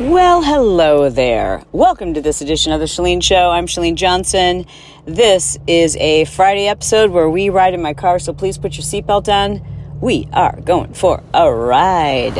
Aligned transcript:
Well, 0.00 0.42
hello 0.42 1.08
there. 1.08 1.62
Welcome 1.70 2.14
to 2.14 2.20
this 2.20 2.40
edition 2.40 2.72
of 2.72 2.80
The 2.80 2.86
Chalene 2.86 3.22
Show. 3.22 3.50
I'm 3.50 3.66
Chalene 3.68 3.94
Johnson. 3.94 4.66
This 5.04 5.56
is 5.68 5.94
a 5.98 6.24
Friday 6.24 6.66
episode 6.66 7.12
where 7.12 7.30
we 7.30 7.48
ride 7.48 7.74
in 7.74 7.80
my 7.80 7.94
car, 7.94 8.18
so 8.18 8.32
please 8.32 8.58
put 8.58 8.76
your 8.76 8.82
seatbelt 8.82 9.32
on. 9.32 9.64
We 10.00 10.28
are 10.32 10.60
going 10.62 10.94
for 10.94 11.22
a 11.32 11.54
ride. 11.54 12.34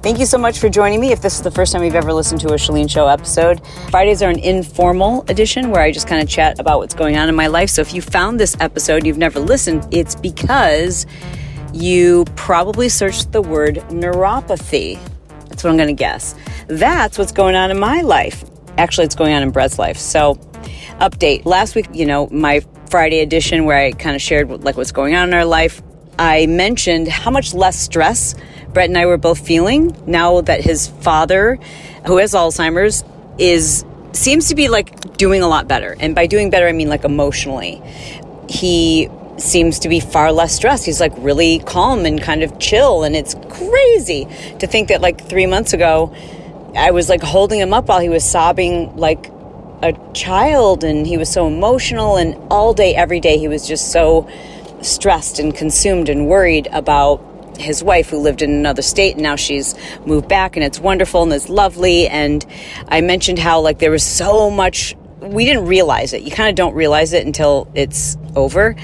Thank 0.00 0.20
you 0.20 0.26
so 0.26 0.38
much 0.38 0.60
for 0.60 0.68
joining 0.68 1.00
me. 1.00 1.10
If 1.10 1.22
this 1.22 1.34
is 1.34 1.42
the 1.42 1.50
first 1.50 1.72
time 1.72 1.82
you've 1.82 1.96
ever 1.96 2.12
listened 2.12 2.40
to 2.42 2.50
a 2.50 2.56
Chalene 2.56 2.88
Show 2.88 3.08
episode, 3.08 3.66
Fridays 3.90 4.22
are 4.22 4.30
an 4.30 4.38
informal 4.38 5.24
edition 5.26 5.70
where 5.70 5.82
I 5.82 5.90
just 5.90 6.06
kind 6.06 6.22
of 6.22 6.28
chat 6.28 6.60
about 6.60 6.78
what's 6.78 6.94
going 6.94 7.16
on 7.16 7.28
in 7.28 7.34
my 7.34 7.48
life. 7.48 7.70
So 7.70 7.82
if 7.82 7.92
you 7.92 8.00
found 8.00 8.38
this 8.38 8.56
episode, 8.60 9.04
you've 9.04 9.18
never 9.18 9.40
listened, 9.40 9.88
it's 9.90 10.14
because 10.14 11.04
you 11.72 12.24
probably 12.36 12.88
searched 12.88 13.32
the 13.32 13.42
word 13.42 13.76
neuropathy. 13.88 14.98
That's 15.48 15.64
what 15.64 15.70
I'm 15.70 15.76
going 15.76 15.88
to 15.88 15.94
guess. 15.94 16.34
That's 16.68 17.18
what's 17.18 17.32
going 17.32 17.54
on 17.54 17.70
in 17.70 17.78
my 17.78 18.00
life. 18.02 18.44
Actually, 18.78 19.06
it's 19.06 19.14
going 19.14 19.34
on 19.34 19.42
in 19.42 19.50
Bret's 19.50 19.78
life. 19.78 19.96
So, 19.96 20.34
update. 21.00 21.44
Last 21.44 21.74
week, 21.74 21.88
you 21.92 22.06
know, 22.06 22.28
my 22.28 22.60
Friday 22.88 23.20
edition 23.20 23.64
where 23.64 23.76
I 23.76 23.92
kind 23.92 24.16
of 24.16 24.22
shared 24.22 24.64
like 24.64 24.76
what's 24.76 24.92
going 24.92 25.14
on 25.14 25.28
in 25.28 25.34
our 25.34 25.44
life, 25.44 25.82
I 26.18 26.46
mentioned 26.46 27.08
how 27.08 27.30
much 27.30 27.54
less 27.54 27.78
stress 27.78 28.34
Bret 28.72 28.88
and 28.88 28.96
I 28.96 29.06
were 29.06 29.18
both 29.18 29.44
feeling 29.44 29.96
now 30.06 30.42
that 30.42 30.60
his 30.60 30.86
father, 30.86 31.58
who 32.06 32.18
has 32.18 32.34
Alzheimer's, 32.34 33.04
is 33.38 33.84
seems 34.12 34.48
to 34.48 34.54
be 34.54 34.68
like 34.68 35.16
doing 35.16 35.42
a 35.42 35.48
lot 35.48 35.68
better. 35.68 35.96
And 35.98 36.14
by 36.14 36.26
doing 36.26 36.50
better, 36.50 36.68
I 36.68 36.72
mean 36.72 36.88
like 36.88 37.04
emotionally. 37.04 37.82
He 38.48 39.08
seems 39.40 39.78
to 39.80 39.88
be 39.88 40.00
far 40.00 40.32
less 40.32 40.54
stressed. 40.54 40.86
He's 40.86 41.00
like 41.00 41.12
really 41.18 41.60
calm 41.60 42.06
and 42.06 42.20
kind 42.20 42.42
of 42.42 42.58
chill. 42.58 43.04
And 43.04 43.16
it's 43.16 43.34
crazy 43.48 44.26
to 44.58 44.66
think 44.66 44.88
that 44.88 45.00
like 45.00 45.28
three 45.28 45.46
months 45.46 45.72
ago, 45.72 46.14
I 46.76 46.90
was 46.90 47.08
like 47.08 47.22
holding 47.22 47.58
him 47.58 47.72
up 47.72 47.88
while 47.88 48.00
he 48.00 48.08
was 48.08 48.24
sobbing 48.24 48.96
like 48.96 49.30
a 49.82 49.94
child 50.12 50.84
and 50.84 51.06
he 51.06 51.16
was 51.16 51.30
so 51.30 51.46
emotional. 51.46 52.16
And 52.16 52.36
all 52.50 52.74
day, 52.74 52.94
every 52.94 53.20
day, 53.20 53.38
he 53.38 53.48
was 53.48 53.66
just 53.66 53.90
so 53.90 54.28
stressed 54.82 55.38
and 55.38 55.54
consumed 55.54 56.08
and 56.08 56.28
worried 56.28 56.68
about 56.72 57.26
his 57.58 57.82
wife 57.82 58.08
who 58.08 58.18
lived 58.18 58.42
in 58.42 58.50
another 58.50 58.82
state 58.82 59.14
and 59.14 59.22
now 59.22 59.36
she's 59.36 59.74
moved 60.06 60.28
back 60.28 60.56
and 60.56 60.64
it's 60.64 60.80
wonderful 60.80 61.22
and 61.22 61.32
it's 61.32 61.50
lovely 61.50 62.08
and 62.08 62.46
i 62.88 63.02
mentioned 63.02 63.38
how 63.38 63.60
like 63.60 63.78
there 63.78 63.90
was 63.90 64.02
so 64.02 64.50
much 64.50 64.96
we 65.20 65.44
didn't 65.44 65.66
realize 65.66 66.14
it 66.14 66.22
you 66.22 66.30
kind 66.30 66.48
of 66.48 66.54
don't 66.54 66.74
realize 66.74 67.12
it 67.12 67.26
until 67.26 67.70
it's 67.74 68.16
over 68.34 68.74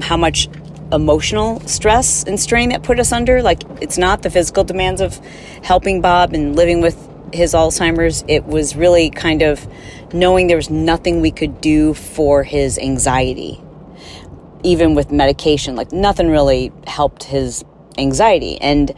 how 0.00 0.16
much 0.16 0.48
emotional 0.92 1.60
stress 1.60 2.24
and 2.24 2.38
strain 2.38 2.70
that 2.70 2.82
put 2.82 2.98
us 2.98 3.12
under. 3.12 3.42
Like, 3.42 3.62
it's 3.80 3.98
not 3.98 4.22
the 4.22 4.30
physical 4.30 4.64
demands 4.64 5.00
of 5.00 5.16
helping 5.62 6.00
Bob 6.00 6.32
and 6.34 6.56
living 6.56 6.80
with 6.80 7.08
his 7.32 7.54
Alzheimer's. 7.54 8.24
It 8.26 8.44
was 8.46 8.74
really 8.76 9.10
kind 9.10 9.42
of 9.42 9.66
knowing 10.12 10.48
there 10.48 10.56
was 10.56 10.70
nothing 10.70 11.20
we 11.20 11.30
could 11.30 11.60
do 11.60 11.94
for 11.94 12.42
his 12.42 12.78
anxiety, 12.78 13.62
even 14.64 14.94
with 14.94 15.12
medication. 15.12 15.76
Like, 15.76 15.92
nothing 15.92 16.28
really 16.28 16.72
helped 16.86 17.24
his 17.24 17.64
anxiety. 17.96 18.60
And 18.60 18.92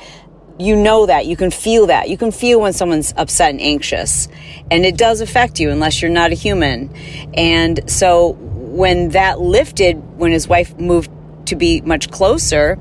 you 0.59 0.77
know 0.77 1.07
that 1.07 1.27
you 1.27 1.37
can 1.37 1.51
feel 1.51 1.87
that 1.87 2.09
you 2.09 2.17
can 2.17 2.31
feel 2.31 2.61
when 2.61 2.73
someone's 2.73 3.13
upset 3.17 3.51
and 3.51 3.61
anxious 3.61 4.29
and 4.71 4.85
it 4.85 4.97
does 4.97 5.21
affect 5.21 5.59
you 5.59 5.71
unless 5.71 6.03
you're 6.03 6.11
not 6.11 6.31
a 6.31 6.35
human 6.35 6.95
and 7.35 7.91
so 7.91 8.35
when 8.73 9.11
that 9.11 9.39
lifted, 9.39 9.97
when 10.19 10.33
his 10.33 10.49
wife 10.49 10.77
moved 10.79 11.11
to 11.47 11.57
be 11.57 11.83
much 11.83 12.11
closer, 12.11 12.79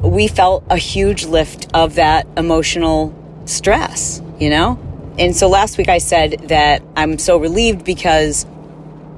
we 0.00 0.28
felt 0.28 0.62
a 0.70 0.76
huge 0.76 1.24
lift 1.24 1.66
of 1.74 1.96
that 1.96 2.26
emotional 2.36 3.12
stress, 3.46 4.22
you 4.38 4.48
know? 4.48 4.78
And 5.18 5.34
so 5.34 5.48
last 5.48 5.76
week 5.76 5.88
I 5.88 5.98
said 5.98 6.48
that 6.48 6.82
I'm 6.94 7.18
so 7.18 7.36
relieved 7.36 7.84
because 7.84 8.46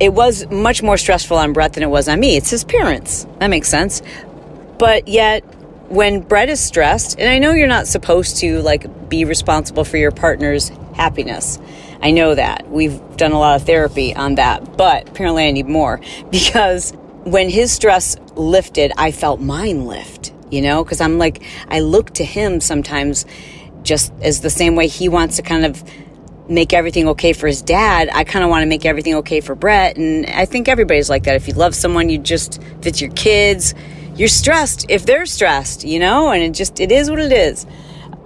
it 0.00 0.14
was 0.14 0.48
much 0.50 0.82
more 0.82 0.96
stressful 0.96 1.36
on 1.36 1.52
Bret 1.52 1.74
than 1.74 1.82
it 1.82 1.90
was 1.90 2.08
on 2.08 2.18
me. 2.18 2.36
It's 2.36 2.50
his 2.50 2.64
parents. 2.64 3.26
That 3.38 3.48
makes 3.48 3.68
sense. 3.68 4.00
But 4.78 5.06
yet, 5.06 5.42
when 5.90 6.20
Bret 6.20 6.48
is 6.48 6.60
stressed, 6.60 7.18
and 7.18 7.28
I 7.28 7.40
know 7.40 7.52
you're 7.52 7.66
not 7.66 7.86
supposed 7.86 8.38
to 8.38 8.62
like 8.62 9.08
be 9.08 9.24
responsible 9.24 9.84
for 9.84 9.98
your 9.98 10.12
partner's 10.12 10.70
happiness, 10.94 11.58
I 12.00 12.10
know 12.10 12.34
that. 12.34 12.70
We've 12.70 13.00
done 13.16 13.32
a 13.32 13.38
lot 13.38 13.60
of 13.60 13.66
therapy 13.66 14.14
on 14.14 14.36
that, 14.36 14.76
but 14.76 15.08
apparently 15.08 15.46
I 15.46 15.50
need 15.50 15.68
more 15.68 16.00
because 16.30 16.92
when 17.24 17.50
his 17.50 17.72
stress 17.72 18.16
lifted, 18.36 18.92
I 18.96 19.10
felt 19.10 19.40
mine 19.40 19.86
lift, 19.86 20.32
you 20.50 20.62
know, 20.62 20.84
because 20.84 21.00
I'm 21.00 21.18
like, 21.18 21.42
I 21.68 21.80
look 21.80 22.14
to 22.14 22.24
him 22.24 22.60
sometimes 22.60 23.26
just 23.82 24.12
as 24.20 24.40
the 24.40 24.50
same 24.50 24.76
way 24.76 24.86
he 24.86 25.08
wants 25.08 25.36
to 25.36 25.42
kind 25.42 25.64
of 25.64 25.82
make 26.48 26.72
everything 26.72 27.08
okay 27.08 27.32
for 27.32 27.46
his 27.46 27.62
dad. 27.62 28.08
I 28.12 28.24
kind 28.24 28.44
of 28.44 28.50
want 28.50 28.62
to 28.62 28.66
make 28.66 28.86
everything 28.86 29.16
okay 29.16 29.40
for 29.40 29.54
Bret. 29.54 29.96
And 29.96 30.26
I 30.26 30.46
think 30.46 30.68
everybody's 30.68 31.10
like 31.10 31.24
that. 31.24 31.36
If 31.36 31.46
you 31.46 31.54
love 31.54 31.74
someone, 31.74 32.08
you 32.08 32.18
just, 32.18 32.62
if 32.80 32.86
it's 32.86 33.00
your 33.00 33.10
kids, 33.12 33.74
you're 34.14 34.28
stressed 34.28 34.86
if 34.88 35.04
they're 35.04 35.26
stressed, 35.26 35.84
you 35.84 35.98
know, 35.98 36.30
and 36.30 36.42
it 36.42 36.50
just, 36.52 36.80
it 36.80 36.90
is 36.90 37.10
what 37.10 37.18
it 37.18 37.32
is. 37.32 37.66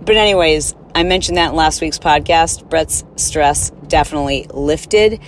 But, 0.04 0.16
anyways, 0.16 0.74
I 0.94 1.04
mentioned 1.04 1.38
that 1.38 1.50
in 1.50 1.56
last 1.56 1.80
week's 1.80 1.98
podcast. 1.98 2.68
Bret's 2.68 3.04
stress 3.16 3.70
definitely 3.86 4.46
lifted. 4.52 5.20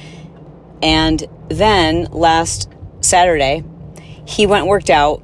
And 0.83 1.25
then 1.49 2.05
last 2.11 2.69
Saturday, 3.01 3.65
he 4.27 4.47
went 4.47 4.63
and 4.63 4.69
worked 4.69 4.91
out 4.91 5.23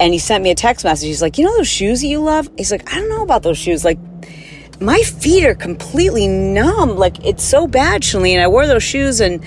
and 0.00 0.12
he 0.12 0.18
sent 0.18 0.42
me 0.42 0.50
a 0.50 0.54
text 0.54 0.84
message. 0.84 1.06
He's 1.06 1.22
like, 1.22 1.38
You 1.38 1.44
know 1.44 1.56
those 1.56 1.68
shoes 1.68 2.00
that 2.00 2.08
you 2.08 2.20
love? 2.20 2.50
He's 2.56 2.72
like, 2.72 2.92
I 2.92 2.98
don't 2.98 3.08
know 3.08 3.22
about 3.22 3.42
those 3.42 3.58
shoes. 3.58 3.84
Like, 3.84 3.98
my 4.80 4.98
feet 4.98 5.44
are 5.44 5.54
completely 5.54 6.26
numb. 6.26 6.96
Like, 6.96 7.24
it's 7.24 7.44
so 7.44 7.66
bad, 7.68 8.02
Chalene. 8.02 8.40
I 8.40 8.48
wore 8.48 8.66
those 8.66 8.82
shoes 8.82 9.20
and 9.20 9.44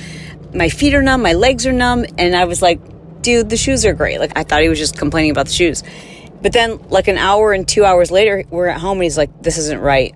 my 0.53 0.69
feet 0.69 0.93
are 0.93 1.01
numb, 1.01 1.21
my 1.21 1.33
legs 1.33 1.65
are 1.65 1.73
numb. 1.73 2.05
And 2.17 2.35
I 2.35 2.45
was 2.45 2.61
like, 2.61 2.79
Dude, 3.21 3.49
the 3.49 3.57
shoes 3.57 3.85
are 3.85 3.93
great. 3.93 4.19
Like, 4.19 4.37
I 4.37 4.43
thought 4.43 4.61
he 4.61 4.69
was 4.69 4.77
just 4.77 4.97
complaining 4.97 5.31
about 5.31 5.47
the 5.47 5.53
shoes. 5.53 5.83
But 6.41 6.53
then, 6.53 6.79
like 6.89 7.07
an 7.07 7.17
hour 7.17 7.53
and 7.53 7.67
two 7.67 7.85
hours 7.85 8.11
later, 8.11 8.43
we're 8.49 8.67
at 8.67 8.79
home 8.79 8.97
and 8.97 9.03
he's 9.03 9.17
like, 9.17 9.41
This 9.41 9.57
isn't 9.57 9.79
right. 9.79 10.15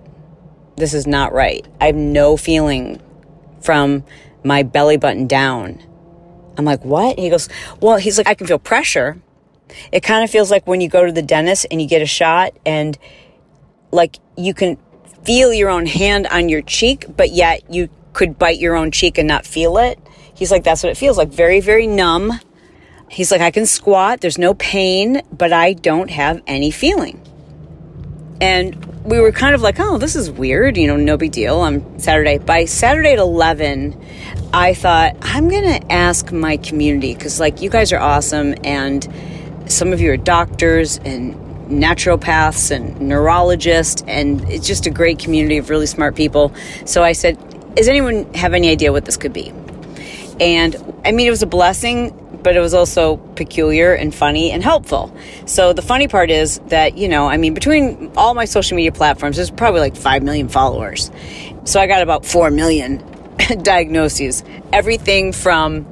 This 0.76 0.94
is 0.94 1.06
not 1.06 1.32
right. 1.32 1.66
I 1.80 1.86
have 1.86 1.96
no 1.96 2.36
feeling 2.36 3.00
from 3.60 4.04
my 4.44 4.62
belly 4.62 4.96
button 4.96 5.26
down. 5.26 5.82
I'm 6.56 6.64
like, 6.64 6.84
What? 6.84 7.16
And 7.16 7.24
he 7.24 7.30
goes, 7.30 7.48
Well, 7.80 7.96
he's 7.96 8.18
like, 8.18 8.28
I 8.28 8.34
can 8.34 8.46
feel 8.46 8.58
pressure. 8.58 9.20
It 9.92 10.02
kind 10.02 10.24
of 10.24 10.30
feels 10.30 10.50
like 10.50 10.66
when 10.66 10.80
you 10.80 10.88
go 10.88 11.06
to 11.06 11.12
the 11.12 11.22
dentist 11.22 11.66
and 11.70 11.80
you 11.80 11.88
get 11.88 12.02
a 12.02 12.06
shot 12.06 12.56
and 12.66 12.98
like 13.92 14.16
you 14.36 14.52
can 14.52 14.78
feel 15.24 15.52
your 15.52 15.68
own 15.68 15.86
hand 15.86 16.26
on 16.26 16.48
your 16.48 16.62
cheek, 16.62 17.04
but 17.16 17.30
yet 17.30 17.62
you 17.72 17.88
could 18.12 18.38
bite 18.38 18.58
your 18.58 18.76
own 18.76 18.90
cheek 18.90 19.18
and 19.18 19.28
not 19.28 19.46
feel 19.46 19.78
it. 19.78 19.98
He's 20.34 20.50
like, 20.50 20.64
That's 20.64 20.82
what 20.82 20.90
it 20.90 20.96
feels 20.96 21.18
like. 21.18 21.28
Very, 21.28 21.60
very 21.60 21.86
numb 21.86 22.40
He's 23.10 23.32
like, 23.32 23.40
I 23.40 23.50
can 23.50 23.66
squat, 23.66 24.20
there's 24.20 24.38
no 24.38 24.54
pain, 24.54 25.20
but 25.32 25.52
I 25.52 25.72
don't 25.72 26.10
have 26.10 26.40
any 26.46 26.70
feeling. 26.70 27.20
And 28.40 29.04
we 29.04 29.18
were 29.18 29.32
kind 29.32 29.52
of 29.52 29.62
like, 29.62 29.80
oh, 29.80 29.98
this 29.98 30.14
is 30.14 30.30
weird, 30.30 30.76
you 30.76 30.86
know, 30.86 30.96
no 30.96 31.16
big 31.16 31.32
deal 31.32 31.58
on 31.58 31.98
Saturday. 31.98 32.38
By 32.38 32.66
Saturday 32.66 33.14
at 33.14 33.18
11, 33.18 34.00
I 34.52 34.74
thought, 34.74 35.16
I'm 35.22 35.48
going 35.48 35.80
to 35.80 35.92
ask 35.92 36.30
my 36.30 36.56
community 36.56 37.12
because, 37.12 37.40
like, 37.40 37.60
you 37.60 37.68
guys 37.68 37.92
are 37.92 37.98
awesome, 37.98 38.54
and 38.62 39.06
some 39.66 39.92
of 39.92 40.00
you 40.00 40.12
are 40.12 40.16
doctors 40.16 40.98
and 40.98 41.34
naturopaths 41.68 42.70
and 42.70 43.00
neurologists, 43.00 44.04
and 44.06 44.48
it's 44.48 44.68
just 44.68 44.86
a 44.86 44.90
great 44.90 45.18
community 45.18 45.58
of 45.58 45.68
really 45.68 45.86
smart 45.86 46.14
people. 46.14 46.54
So 46.84 47.02
I 47.02 47.12
said, 47.12 47.36
Does 47.74 47.88
anyone 47.88 48.32
have 48.34 48.54
any 48.54 48.70
idea 48.70 48.92
what 48.92 49.04
this 49.04 49.16
could 49.16 49.32
be? 49.32 49.52
And 50.40 50.74
I 51.04 51.12
mean, 51.12 51.26
it 51.26 51.30
was 51.30 51.42
a 51.42 51.46
blessing 51.46 52.16
but 52.42 52.56
it 52.56 52.60
was 52.60 52.74
also 52.74 53.16
peculiar 53.16 53.92
and 53.92 54.14
funny 54.14 54.50
and 54.50 54.62
helpful. 54.62 55.14
So 55.46 55.72
the 55.72 55.82
funny 55.82 56.08
part 56.08 56.30
is 56.30 56.58
that, 56.66 56.96
you 56.96 57.08
know, 57.08 57.28
I 57.28 57.36
mean, 57.36 57.54
between 57.54 58.12
all 58.16 58.34
my 58.34 58.44
social 58.44 58.76
media 58.76 58.92
platforms, 58.92 59.36
there's 59.36 59.50
probably 59.50 59.80
like 59.80 59.96
5 59.96 60.22
million 60.22 60.48
followers. 60.48 61.10
So 61.64 61.80
I 61.80 61.86
got 61.86 62.02
about 62.02 62.24
4 62.24 62.50
million 62.50 63.04
diagnoses. 63.62 64.42
Everything 64.72 65.32
from 65.32 65.86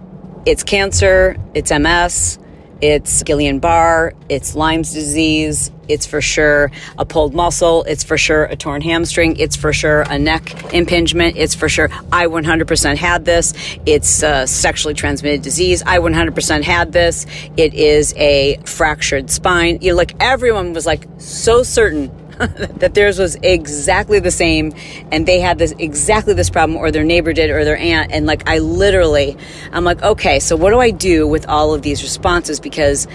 it's 0.47 0.65
cancer, 0.65 1.37
it's 1.55 1.71
MS, 1.71 2.39
it's 2.81 3.23
Guillain 3.23 3.61
Barre, 3.61 4.15
it's 4.29 4.55
Lyme's 4.55 4.93
disease, 4.93 5.71
it's 5.89 6.07
for 6.07 6.21
sure 6.21 6.71
a 6.99 7.05
pulled 7.05 7.35
muscle, 7.35 7.85
it's 7.85 8.05
for 8.05 8.19
sure 8.19 8.45
a 8.45 8.57
torn 8.57 8.83
hamstring, 8.83 9.37
it's 9.37 9.57
for 9.57 9.73
sure 9.73 10.03
a 10.03 10.19
neck 10.19 10.73
impingement, 10.73 11.37
it's 11.37 11.55
for 11.55 11.69
sure 11.69 11.91
I 12.13 12.27
100% 12.27 12.97
had 12.97 13.25
this, 13.25 13.55
it's 13.87 14.23
a 14.23 14.47
sexually 14.47 14.95
transmitted 14.95 15.43
disease, 15.43 15.83
I 15.87 15.99
100% 15.99 16.63
had 16.63 16.93
this, 16.93 17.27
it 17.57 17.75
is 17.75 18.15
a 18.17 18.59
fractured 18.65 19.31
spine. 19.31 19.79
You 19.81 19.93
know, 19.93 19.97
like 19.97 20.15
everyone 20.21 20.73
was 20.73 20.87
like 20.87 21.07
so 21.19 21.63
certain 21.63 22.11
that 22.39 22.95
theirs 22.95 23.19
was 23.19 23.37
exactly 23.43 24.21
the 24.21 24.31
same 24.31 24.73
and 25.11 25.27
they 25.27 25.41
had 25.41 25.59
this 25.59 25.75
exactly 25.81 26.35
this 26.35 26.49
problem 26.49 26.79
or 26.79 26.93
their 26.93 27.03
neighbor 27.03 27.33
did 27.33 27.51
or 27.51 27.65
their 27.65 27.77
aunt 27.77 28.13
and 28.13 28.27
like 28.27 28.49
I 28.49 28.59
literally 28.59 29.37
I'm 29.73 29.83
like 29.83 30.01
okay 30.03 30.39
so 30.39 30.55
what 30.55 30.71
do 30.71 30.79
I 30.79 30.93
do 30.93 31.27
with 31.27 31.49
all 31.49 31.75
of 31.75 31.83
these 31.83 32.01
responses? 32.01 32.61
Because 32.61 33.09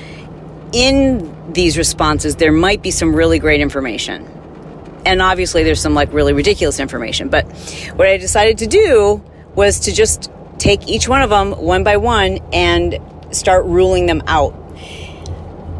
in 0.73 1.53
these 1.53 1.77
responses 1.77 2.35
there 2.37 2.51
might 2.51 2.81
be 2.81 2.91
some 2.91 3.15
really 3.15 3.39
great 3.39 3.61
information 3.61 4.27
And 5.05 5.21
obviously, 5.21 5.63
there's 5.63 5.81
some 5.81 5.93
like 5.93 6.13
really 6.13 6.33
ridiculous 6.33 6.79
information. 6.79 7.29
But 7.29 7.45
what 7.95 8.07
I 8.07 8.17
decided 8.17 8.59
to 8.59 8.67
do 8.67 9.21
was 9.55 9.81
to 9.81 9.91
just 9.91 10.31
take 10.57 10.87
each 10.87 11.07
one 11.09 11.21
of 11.21 11.29
them 11.29 11.51
one 11.51 11.83
by 11.83 11.97
one 11.97 12.39
and 12.53 12.99
start 13.31 13.65
ruling 13.65 14.05
them 14.05 14.23
out. 14.27 14.53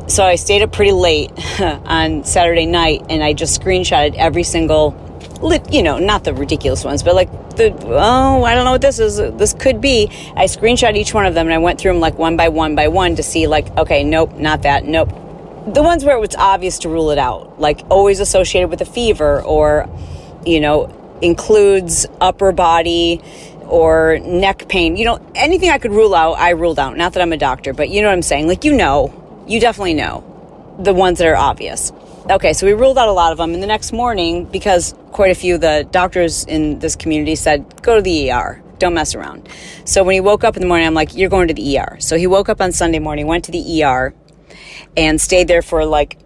So 0.08 0.24
I 0.26 0.36
stayed 0.36 0.62
up 0.62 0.74
pretty 0.74 0.92
late 0.92 1.32
on 1.62 2.26
Saturday 2.26 2.66
night 2.66 3.06
and 3.10 3.24
I 3.24 3.34
just 3.34 3.62
screenshotted 3.62 4.16
every 4.16 4.44
single, 4.44 4.94
you 5.72 5.84
know, 5.84 6.00
not 6.00 6.26
the 6.26 6.34
ridiculous 6.34 6.84
ones, 6.84 7.02
but 7.02 7.16
like 7.16 7.30
the, 7.58 7.76
oh, 7.86 8.44
I 8.44 8.56
don't 8.56 8.66
know 8.66 8.72
what 8.72 8.82
this 8.82 9.00
is. 9.00 9.18
This 9.18 9.54
could 9.54 9.82
be. 9.82 10.08
I 10.36 10.46
screenshot 10.46 10.96
each 10.96 11.14
one 11.14 11.26
of 11.26 11.34
them 11.34 11.48
and 11.48 11.54
I 11.54 11.58
went 11.58 11.80
through 11.80 11.94
them 11.94 12.02
like 12.02 12.18
one 12.18 12.38
by 12.38 12.50
one 12.50 12.76
by 12.76 12.88
one 12.88 13.16
to 13.16 13.24
see, 13.24 13.48
like, 13.48 13.76
okay, 13.78 14.04
nope, 14.04 14.34
not 14.34 14.64
that, 14.64 14.86
nope. 14.86 15.10
The 15.74 15.82
ones 15.82 16.04
where 16.04 16.16
it 16.18 16.20
was 16.20 16.36
obvious 16.36 16.80
to 16.80 16.90
rule 16.90 17.12
it 17.12 17.18
out, 17.18 17.60
like 17.60 17.82
always 17.90 18.20
associated 18.20 18.70
with 18.70 18.82
a 18.82 18.86
fever 18.86 19.42
or, 19.42 19.90
you 20.46 20.60
know, 20.60 20.92
includes 21.22 22.06
upper 22.20 22.52
body 22.52 23.22
or 23.66 24.20
neck 24.20 24.68
pain. 24.68 24.98
You 24.98 25.06
know, 25.06 25.32
anything 25.36 25.70
I 25.70 25.78
could 25.78 25.92
rule 25.92 26.14
out, 26.14 26.34
I 26.34 26.52
ruled 26.52 26.80
out. 26.80 26.98
Not 26.98 27.14
that 27.14 27.22
I'm 27.22 27.32
a 27.32 27.38
doctor, 27.38 27.74
but 27.74 27.90
you 27.90 28.02
know 28.02 28.10
what 28.10 28.14
I'm 28.14 28.22
saying? 28.22 28.48
Like, 28.48 28.66
you 28.66 28.74
know, 28.74 29.14
you 29.48 29.60
definitely 29.60 29.94
know 29.94 30.24
the 30.80 30.94
ones 30.94 31.20
that 31.20 31.28
are 31.28 31.36
obvious. 31.36 31.92
Okay, 32.30 32.54
so 32.54 32.66
we 32.66 32.72
ruled 32.72 32.98
out 32.98 33.10
a 33.10 33.12
lot 33.12 33.34
of 33.34 33.38
them. 33.38 33.54
And 33.54 33.62
the 33.62 33.68
next 33.68 33.92
morning, 33.92 34.46
because 34.46 34.96
quite 35.12 35.32
a 35.32 35.36
few 35.36 35.56
of 35.56 35.62
the 35.62 35.86
doctors 35.92 36.46
in 36.46 36.80
this 36.80 36.96
community 36.96 37.36
said, 37.36 37.82
go 37.82 37.98
to 37.98 38.02
the 38.02 38.32
ER, 38.32 38.64
don't 38.80 38.94
mess 38.94 39.14
around. 39.14 39.50
So 39.84 40.06
when 40.06 40.14
he 40.14 40.22
woke 40.22 40.46
up 40.46 40.56
in 40.56 40.62
the 40.62 40.68
morning, 40.68 40.88
I'm 40.88 40.94
like, 40.94 41.16
you're 41.16 41.30
going 41.30 41.50
to 41.50 41.54
the 41.54 41.80
ER. 41.80 41.98
So 42.00 42.18
he 42.18 42.26
woke 42.26 42.48
up 42.48 42.62
on 42.62 42.72
Sunday 42.72 43.00
morning, 43.00 43.28
went 43.28 43.44
to 43.46 43.52
the 43.52 43.84
ER, 43.84 44.14
and 44.96 45.20
stayed 45.20 45.50
there 45.50 45.62
for 45.62 45.84
like 45.84 46.18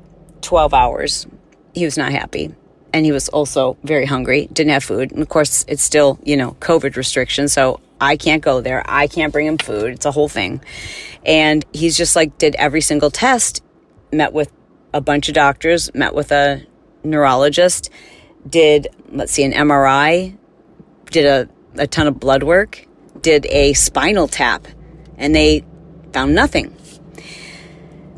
12 0.41 0.71
hours. 0.71 1.25
He 1.73 1.83
was 1.83 1.97
not 1.97 2.11
happy 2.11 2.53
and 2.93 3.03
he 3.03 3.11
was 3.11 3.27
also 3.29 3.77
very 3.83 4.05
hungry, 4.05 4.47
didn't 4.53 4.71
have 4.71 4.83
food. 4.83 5.11
And 5.11 5.21
of 5.21 5.29
course, 5.29 5.65
it's 5.67 5.83
still, 5.83 6.19
you 6.23 6.37
know, 6.37 6.51
COVID 6.59 6.95
restrictions. 6.95 7.53
So 7.53 7.79
I 7.99 8.17
can't 8.17 8.43
go 8.43 8.61
there. 8.61 8.83
I 8.85 9.07
can't 9.07 9.33
bring 9.33 9.47
him 9.47 9.57
food. 9.57 9.93
It's 9.93 10.05
a 10.05 10.11
whole 10.11 10.29
thing. 10.29 10.61
And 11.25 11.65
he's 11.73 11.97
just 11.97 12.15
like, 12.15 12.37
did 12.37 12.55
every 12.55 12.81
single 12.81 13.09
test, 13.09 13.63
met 14.11 14.31
with 14.31 14.51
a 14.97 15.01
bunch 15.01 15.29
of 15.29 15.35
doctors, 15.35 15.93
met 15.93 16.13
with 16.13 16.31
a 16.31 16.65
neurologist, 17.03 17.89
did, 18.49 18.87
let's 19.11 19.31
see, 19.31 19.43
an 19.43 19.53
MRI, 19.53 20.35
did 21.11 21.25
a, 21.25 21.81
a 21.81 21.87
ton 21.87 22.07
of 22.07 22.19
blood 22.19 22.43
work, 22.43 22.85
did 23.21 23.45
a 23.47 23.73
spinal 23.73 24.27
tap, 24.27 24.67
and 25.17 25.35
they 25.35 25.63
found 26.11 26.35
nothing. 26.35 26.75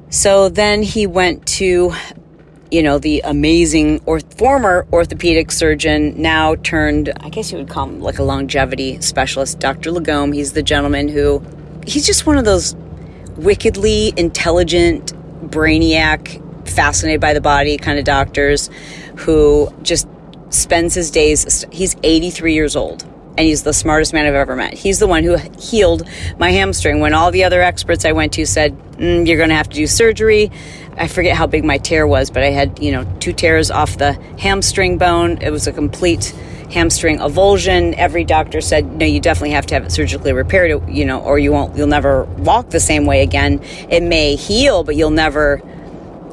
So 0.09 0.49
then 0.49 0.81
he 0.81 1.05
went 1.05 1.45
to 1.47 1.93
you 2.71 2.83
know, 2.83 2.99
the 2.99 3.21
amazing 3.21 4.01
or 4.05 4.19
former 4.19 4.85
orthopedic 4.93 5.51
surgeon, 5.51 6.21
now 6.21 6.55
turned, 6.55 7.11
I 7.19 7.29
guess 7.29 7.51
you 7.51 7.57
would 7.57 7.69
call 7.69 7.87
him 7.87 7.99
like 7.99 8.19
a 8.19 8.23
longevity 8.23 9.01
specialist, 9.01 9.59
Dr. 9.59 9.91
Lagome. 9.91 10.33
He's 10.35 10.53
the 10.53 10.61
gentleman 10.61 11.07
who, 11.07 11.43
he's 11.87 12.05
just 12.05 12.27
one 12.27 12.37
of 12.37 12.45
those 12.45 12.75
wickedly 13.37 14.13
intelligent, 14.17 15.13
brainiac, 15.49 16.45
fascinated 16.69 17.21
by 17.21 17.33
the 17.33 17.41
body 17.41 17.77
kind 17.77 17.99
of 17.99 18.05
doctors 18.05 18.69
who 19.17 19.73
just 19.81 20.07
spends 20.49 20.93
his 20.93 21.11
days, 21.11 21.65
he's 21.71 21.95
83 22.03 22.53
years 22.53 22.75
old 22.75 23.03
and 23.37 23.47
he's 23.47 23.63
the 23.63 23.73
smartest 23.73 24.13
man 24.13 24.25
I've 24.25 24.33
ever 24.33 24.55
met. 24.55 24.73
He's 24.73 24.99
the 24.99 25.07
one 25.07 25.23
who 25.23 25.37
healed 25.59 26.05
my 26.37 26.51
hamstring 26.51 26.99
when 26.99 27.13
all 27.13 27.31
the 27.31 27.45
other 27.45 27.61
experts 27.61 28.03
I 28.03 28.11
went 28.11 28.33
to 28.33 28.45
said, 28.45 28.77
mm, 28.93 29.25
You're 29.25 29.37
going 29.37 29.49
to 29.49 29.55
have 29.55 29.69
to 29.69 29.75
do 29.75 29.87
surgery. 29.87 30.51
I 30.97 31.07
forget 31.07 31.37
how 31.37 31.47
big 31.47 31.63
my 31.63 31.77
tear 31.77 32.05
was, 32.05 32.29
but 32.29 32.43
I 32.43 32.47
had, 32.47 32.83
you 32.83 32.91
know, 32.91 33.05
two 33.21 33.31
tears 33.31 33.71
off 33.71 33.97
the 33.97 34.13
hamstring 34.37 34.97
bone. 34.97 35.37
It 35.41 35.51
was 35.51 35.67
a 35.67 35.71
complete 35.71 36.35
hamstring 36.69 37.19
avulsion. 37.19 37.93
Every 37.93 38.25
doctor 38.25 38.59
said, 38.59 38.85
no, 38.97 39.05
you 39.05 39.21
definitely 39.21 39.51
have 39.51 39.65
to 39.67 39.75
have 39.75 39.85
it 39.85 39.91
surgically 39.91 40.33
repaired, 40.33 40.89
you 40.89 41.05
know, 41.05 41.21
or 41.21 41.39
you 41.39 41.53
won't, 41.53 41.77
you'll 41.77 41.87
never 41.87 42.25
walk 42.25 42.71
the 42.71 42.79
same 42.81 43.05
way 43.05 43.21
again. 43.21 43.61
It 43.89 44.03
may 44.03 44.35
heal, 44.35 44.83
but 44.83 44.97
you'll 44.97 45.11
never, 45.11 45.61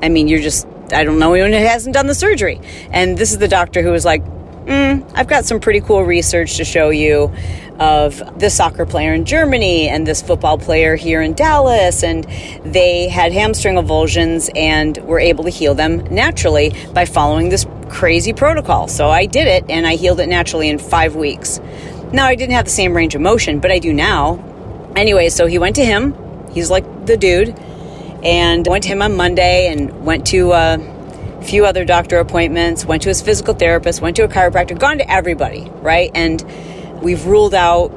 I 0.03 0.09
mean, 0.09 0.29
you're 0.29 0.41
just, 0.41 0.67
I 0.93 1.05
don't 1.05 1.19
know 1.19 1.33
anyone 1.35 1.53
who 1.53 1.59
hasn't 1.59 1.95
done 1.95 2.07
the 2.07 2.15
surgery. 2.15 2.61
And 2.91 3.17
this 3.17 3.33
is 3.33 3.39
the 3.39 3.49
doctor 3.49 3.83
who 3.83 3.91
was 3.91 4.05
like, 4.05 4.25
mm, 4.25 5.11
I've 5.15 5.29
got 5.29 5.45
some 5.45 5.61
pretty 5.61 5.81
cool 5.81 6.05
research 6.05 6.57
to 6.57 6.65
show 6.65 6.91
you 6.91 7.33
of 7.79 8.39
this 8.39 8.55
soccer 8.55 8.87
player 8.87 9.13
in 9.13 9.25
Germany 9.25 9.89
and 9.89 10.07
this 10.07 10.23
football 10.23 10.59
player 10.59 10.97
here 10.97 11.21
in 11.21 11.35
Dallas. 11.35 12.03
And 12.03 12.25
they 12.65 13.09
had 13.09 13.33
hamstring 13.33 13.77
avulsions 13.77 14.51
and 14.57 14.97
were 14.99 15.21
able 15.21 15.45
to 15.45 15.51
heal 15.51 15.75
them 15.75 15.99
naturally 16.13 16.75
by 16.93 17.05
following 17.05 17.49
this 17.49 17.67
crazy 17.89 18.33
protocol. 18.33 18.89
So 18.89 19.09
I 19.11 19.27
did 19.27 19.47
it 19.47 19.65
and 19.71 19.87
I 19.87 19.97
healed 19.97 20.21
it 20.21 20.29
naturally 20.29 20.69
in 20.69 20.79
five 20.79 21.15
weeks. 21.17 21.61
Now, 22.13 22.27
I 22.27 22.35
didn't 22.35 22.55
have 22.55 22.65
the 22.67 22.71
same 22.71 22.97
range 22.97 23.15
of 23.15 23.21
motion, 23.21 23.59
but 23.59 23.71
I 23.71 23.79
do 23.79 23.93
now. 23.93 24.43
Anyway, 24.95 25.29
so 25.29 25.47
he 25.47 25.59
went 25.59 25.77
to 25.77 25.85
him. 25.85 26.15
He's 26.53 26.71
like 26.71 27.07
the 27.07 27.17
dude. 27.17 27.59
And 28.26 28.67
went 28.67 28.82
to 28.84 28.90
him 28.90 29.00
on 29.00 29.17
Monday 29.17 29.69
and 29.69 30.05
went 30.05 30.26
to 30.26 30.52
a 30.52 30.78
few 31.43 31.64
other 31.64 31.84
doctor 31.84 32.19
appointments, 32.19 32.84
went 32.84 33.02
to 33.02 33.08
his 33.08 33.23
physical 33.23 33.55
therapist, 33.55 34.02
went 34.02 34.17
to 34.17 34.25
a 34.25 34.28
chiropractor, 34.28 34.78
gone 34.78 34.99
to 34.99 35.11
everybody, 35.11 35.70
right? 35.81 36.11
And 36.14 36.44
We've 37.02 37.25
ruled 37.26 37.55
out, 37.55 37.93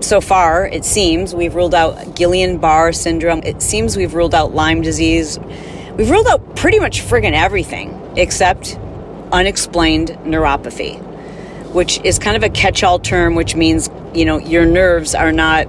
so 0.00 0.20
far, 0.20 0.66
it 0.66 0.84
seems, 0.84 1.34
we've 1.34 1.54
ruled 1.54 1.74
out 1.74 1.96
Guillain 2.16 2.60
Barre 2.60 2.92
syndrome. 2.92 3.42
It 3.42 3.60
seems 3.60 3.96
we've 3.96 4.14
ruled 4.14 4.34
out 4.34 4.54
Lyme 4.54 4.80
disease. 4.80 5.38
We've 5.96 6.10
ruled 6.10 6.26
out 6.28 6.56
pretty 6.56 6.78
much 6.78 7.00
friggin' 7.00 7.32
everything 7.32 8.12
except 8.16 8.78
unexplained 9.32 10.10
neuropathy, 10.24 10.98
which 11.72 12.00
is 12.04 12.18
kind 12.18 12.36
of 12.36 12.42
a 12.42 12.48
catch 12.48 12.82
all 12.82 12.98
term, 12.98 13.34
which 13.34 13.56
means, 13.56 13.90
you 14.14 14.24
know, 14.24 14.38
your 14.38 14.64
nerves 14.64 15.14
are 15.14 15.32
not, 15.32 15.66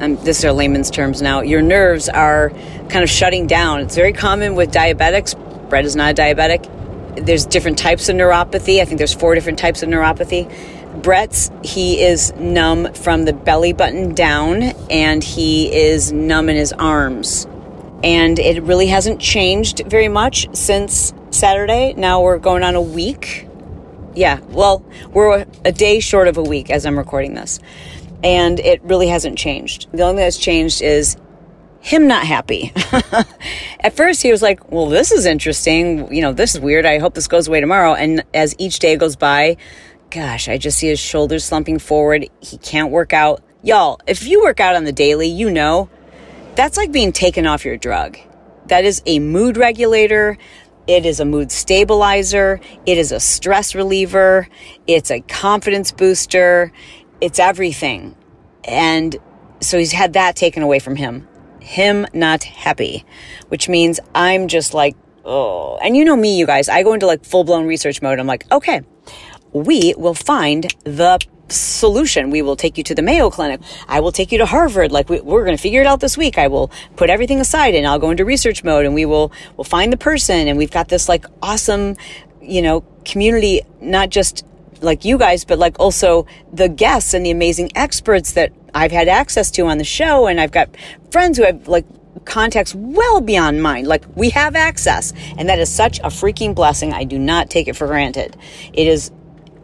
um, 0.00 0.16
this 0.24 0.44
are 0.44 0.52
layman's 0.52 0.90
terms 0.90 1.20
now, 1.22 1.40
your 1.40 1.62
nerves 1.62 2.08
are 2.08 2.50
kind 2.88 3.02
of 3.02 3.10
shutting 3.10 3.46
down. 3.46 3.80
It's 3.80 3.96
very 3.96 4.12
common 4.12 4.54
with 4.54 4.72
diabetics. 4.72 5.34
Bret 5.68 5.84
is 5.84 5.96
not 5.96 6.12
a 6.12 6.14
diabetic. 6.14 7.24
There's 7.24 7.44
different 7.44 7.78
types 7.78 8.08
of 8.08 8.16
neuropathy. 8.16 8.80
I 8.80 8.84
think 8.84 8.98
there's 8.98 9.14
four 9.14 9.34
different 9.34 9.58
types 9.58 9.82
of 9.82 9.88
neuropathy. 9.88 10.48
Bret's, 11.02 11.50
he 11.62 12.00
is 12.00 12.32
numb 12.34 12.92
from 12.94 13.24
the 13.24 13.32
belly 13.32 13.72
button 13.72 14.14
down 14.14 14.62
and 14.90 15.22
he 15.22 15.72
is 15.72 16.12
numb 16.12 16.48
in 16.48 16.56
his 16.56 16.72
arms. 16.72 17.46
And 18.02 18.38
it 18.38 18.62
really 18.62 18.86
hasn't 18.86 19.20
changed 19.20 19.82
very 19.86 20.08
much 20.08 20.48
since 20.56 21.12
Saturday. 21.30 21.94
Now 21.94 22.22
we're 22.22 22.38
going 22.38 22.62
on 22.62 22.74
a 22.74 22.80
week. 22.80 23.46
Yeah, 24.14 24.40
well, 24.48 24.84
we're 25.10 25.44
a 25.64 25.72
day 25.72 26.00
short 26.00 26.28
of 26.28 26.36
a 26.36 26.42
week 26.42 26.70
as 26.70 26.86
I'm 26.86 26.98
recording 26.98 27.34
this. 27.34 27.60
And 28.22 28.58
it 28.60 28.82
really 28.82 29.08
hasn't 29.08 29.38
changed. 29.38 29.88
The 29.92 30.02
only 30.02 30.16
thing 30.16 30.26
that's 30.26 30.38
changed 30.38 30.82
is 30.82 31.16
him 31.80 32.08
not 32.08 32.24
happy. 32.26 32.72
At 33.80 33.94
first, 33.94 34.22
he 34.22 34.30
was 34.30 34.42
like, 34.42 34.70
Well, 34.72 34.86
this 34.86 35.12
is 35.12 35.26
interesting. 35.26 36.12
You 36.12 36.22
know, 36.22 36.32
this 36.32 36.54
is 36.54 36.60
weird. 36.60 36.84
I 36.84 36.98
hope 36.98 37.14
this 37.14 37.28
goes 37.28 37.48
away 37.48 37.60
tomorrow. 37.60 37.94
And 37.94 38.24
as 38.34 38.54
each 38.58 38.78
day 38.80 38.96
goes 38.96 39.16
by, 39.16 39.56
gosh, 40.10 40.48
I 40.48 40.58
just 40.58 40.78
see 40.78 40.88
his 40.88 40.98
shoulders 40.98 41.44
slumping 41.44 41.78
forward. 41.78 42.28
He 42.40 42.58
can't 42.58 42.90
work 42.90 43.12
out. 43.12 43.42
Y'all, 43.62 44.00
if 44.06 44.26
you 44.26 44.42
work 44.42 44.60
out 44.60 44.76
on 44.76 44.84
the 44.84 44.92
daily, 44.92 45.28
you 45.28 45.50
know 45.50 45.88
that's 46.58 46.76
like 46.76 46.90
being 46.90 47.12
taken 47.12 47.46
off 47.46 47.64
your 47.64 47.76
drug. 47.76 48.18
That 48.66 48.84
is 48.84 49.00
a 49.06 49.20
mood 49.20 49.56
regulator. 49.56 50.36
It 50.88 51.06
is 51.06 51.20
a 51.20 51.24
mood 51.24 51.52
stabilizer. 51.52 52.60
It 52.84 52.98
is 52.98 53.12
a 53.12 53.20
stress 53.20 53.76
reliever. 53.76 54.48
It's 54.88 55.12
a 55.12 55.20
confidence 55.20 55.92
booster. 55.92 56.72
It's 57.20 57.38
everything. 57.38 58.16
And 58.64 59.16
so 59.60 59.78
he's 59.78 59.92
had 59.92 60.12
that 60.12 60.36
taken 60.36 60.62
away 60.62 60.78
from 60.78 60.96
him. 60.96 61.26
Him 61.60 62.06
not 62.12 62.44
happy, 62.44 63.04
which 63.48 63.68
means 63.68 64.00
I'm 64.14 64.48
just 64.48 64.74
like, 64.74 64.96
oh. 65.24 65.78
And 65.78 65.96
you 65.96 66.04
know 66.04 66.16
me, 66.16 66.38
you 66.38 66.46
guys, 66.46 66.68
I 66.68 66.82
go 66.82 66.92
into 66.92 67.06
like 67.06 67.24
full 67.24 67.44
blown 67.44 67.66
research 67.66 68.00
mode. 68.00 68.18
I'm 68.18 68.26
like, 68.26 68.50
okay, 68.50 68.82
we 69.52 69.94
will 69.96 70.14
find 70.14 70.72
the 70.84 71.18
solution. 71.48 72.30
We 72.30 72.42
will 72.42 72.56
take 72.56 72.78
you 72.78 72.84
to 72.84 72.94
the 72.94 73.02
Mayo 73.02 73.30
Clinic. 73.30 73.60
I 73.86 74.00
will 74.00 74.12
take 74.12 74.32
you 74.32 74.38
to 74.38 74.46
Harvard. 74.46 74.92
Like 74.92 75.08
we, 75.08 75.18
are 75.18 75.22
going 75.22 75.56
to 75.56 75.62
figure 75.62 75.80
it 75.80 75.86
out 75.86 76.00
this 76.00 76.16
week. 76.16 76.38
I 76.38 76.48
will 76.48 76.70
put 76.96 77.10
everything 77.10 77.40
aside 77.40 77.74
and 77.74 77.86
I'll 77.86 77.98
go 77.98 78.10
into 78.10 78.24
research 78.24 78.64
mode 78.64 78.84
and 78.84 78.94
we 78.94 79.06
will, 79.06 79.32
we'll 79.56 79.64
find 79.64 79.92
the 79.92 79.96
person. 79.96 80.48
And 80.48 80.58
we've 80.58 80.70
got 80.70 80.88
this 80.88 81.08
like 81.08 81.24
awesome, 81.42 81.96
you 82.40 82.62
know, 82.62 82.82
community, 83.04 83.62
not 83.80 84.10
just 84.10 84.44
like 84.82 85.04
you 85.04 85.18
guys, 85.18 85.44
but 85.44 85.58
like 85.58 85.78
also 85.78 86.26
the 86.52 86.68
guests 86.68 87.14
and 87.14 87.24
the 87.24 87.30
amazing 87.30 87.70
experts 87.74 88.32
that 88.32 88.52
I've 88.74 88.92
had 88.92 89.08
access 89.08 89.50
to 89.52 89.66
on 89.66 89.78
the 89.78 89.84
show. 89.84 90.26
And 90.26 90.40
I've 90.40 90.52
got 90.52 90.68
friends 91.10 91.38
who 91.38 91.44
have 91.44 91.68
like 91.68 91.86
contacts 92.24 92.74
well 92.74 93.20
beyond 93.20 93.62
mine. 93.62 93.84
Like 93.84 94.04
we 94.16 94.30
have 94.30 94.56
access 94.56 95.12
and 95.36 95.48
that 95.48 95.58
is 95.58 95.72
such 95.72 95.98
a 96.00 96.04
freaking 96.04 96.54
blessing. 96.54 96.92
I 96.92 97.04
do 97.04 97.18
not 97.18 97.50
take 97.50 97.68
it 97.68 97.76
for 97.76 97.86
granted. 97.86 98.36
It 98.72 98.86
is 98.86 99.10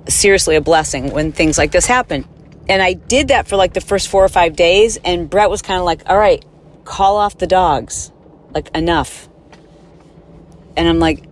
seriously 0.08 0.56
a 0.56 0.60
blessing 0.60 1.10
when 1.10 1.32
things 1.32 1.58
like 1.58 1.72
this 1.72 1.86
happen. 1.86 2.26
And 2.68 2.82
I 2.82 2.94
did 2.94 3.28
that 3.28 3.46
for 3.46 3.56
like 3.56 3.74
the 3.74 3.80
first 3.80 4.08
four 4.08 4.24
or 4.24 4.28
five 4.28 4.56
days. 4.56 4.96
And 5.04 5.28
Bret 5.28 5.50
was 5.50 5.62
kind 5.62 5.78
of 5.78 5.84
like, 5.84 6.02
all 6.08 6.16
right, 6.16 6.44
call 6.84 7.16
off 7.16 7.38
the 7.38 7.46
dogs. 7.46 8.10
Like, 8.52 8.74
enough. 8.74 9.28
And 10.76 10.88
I'm 10.88 10.98
like, 11.00 11.24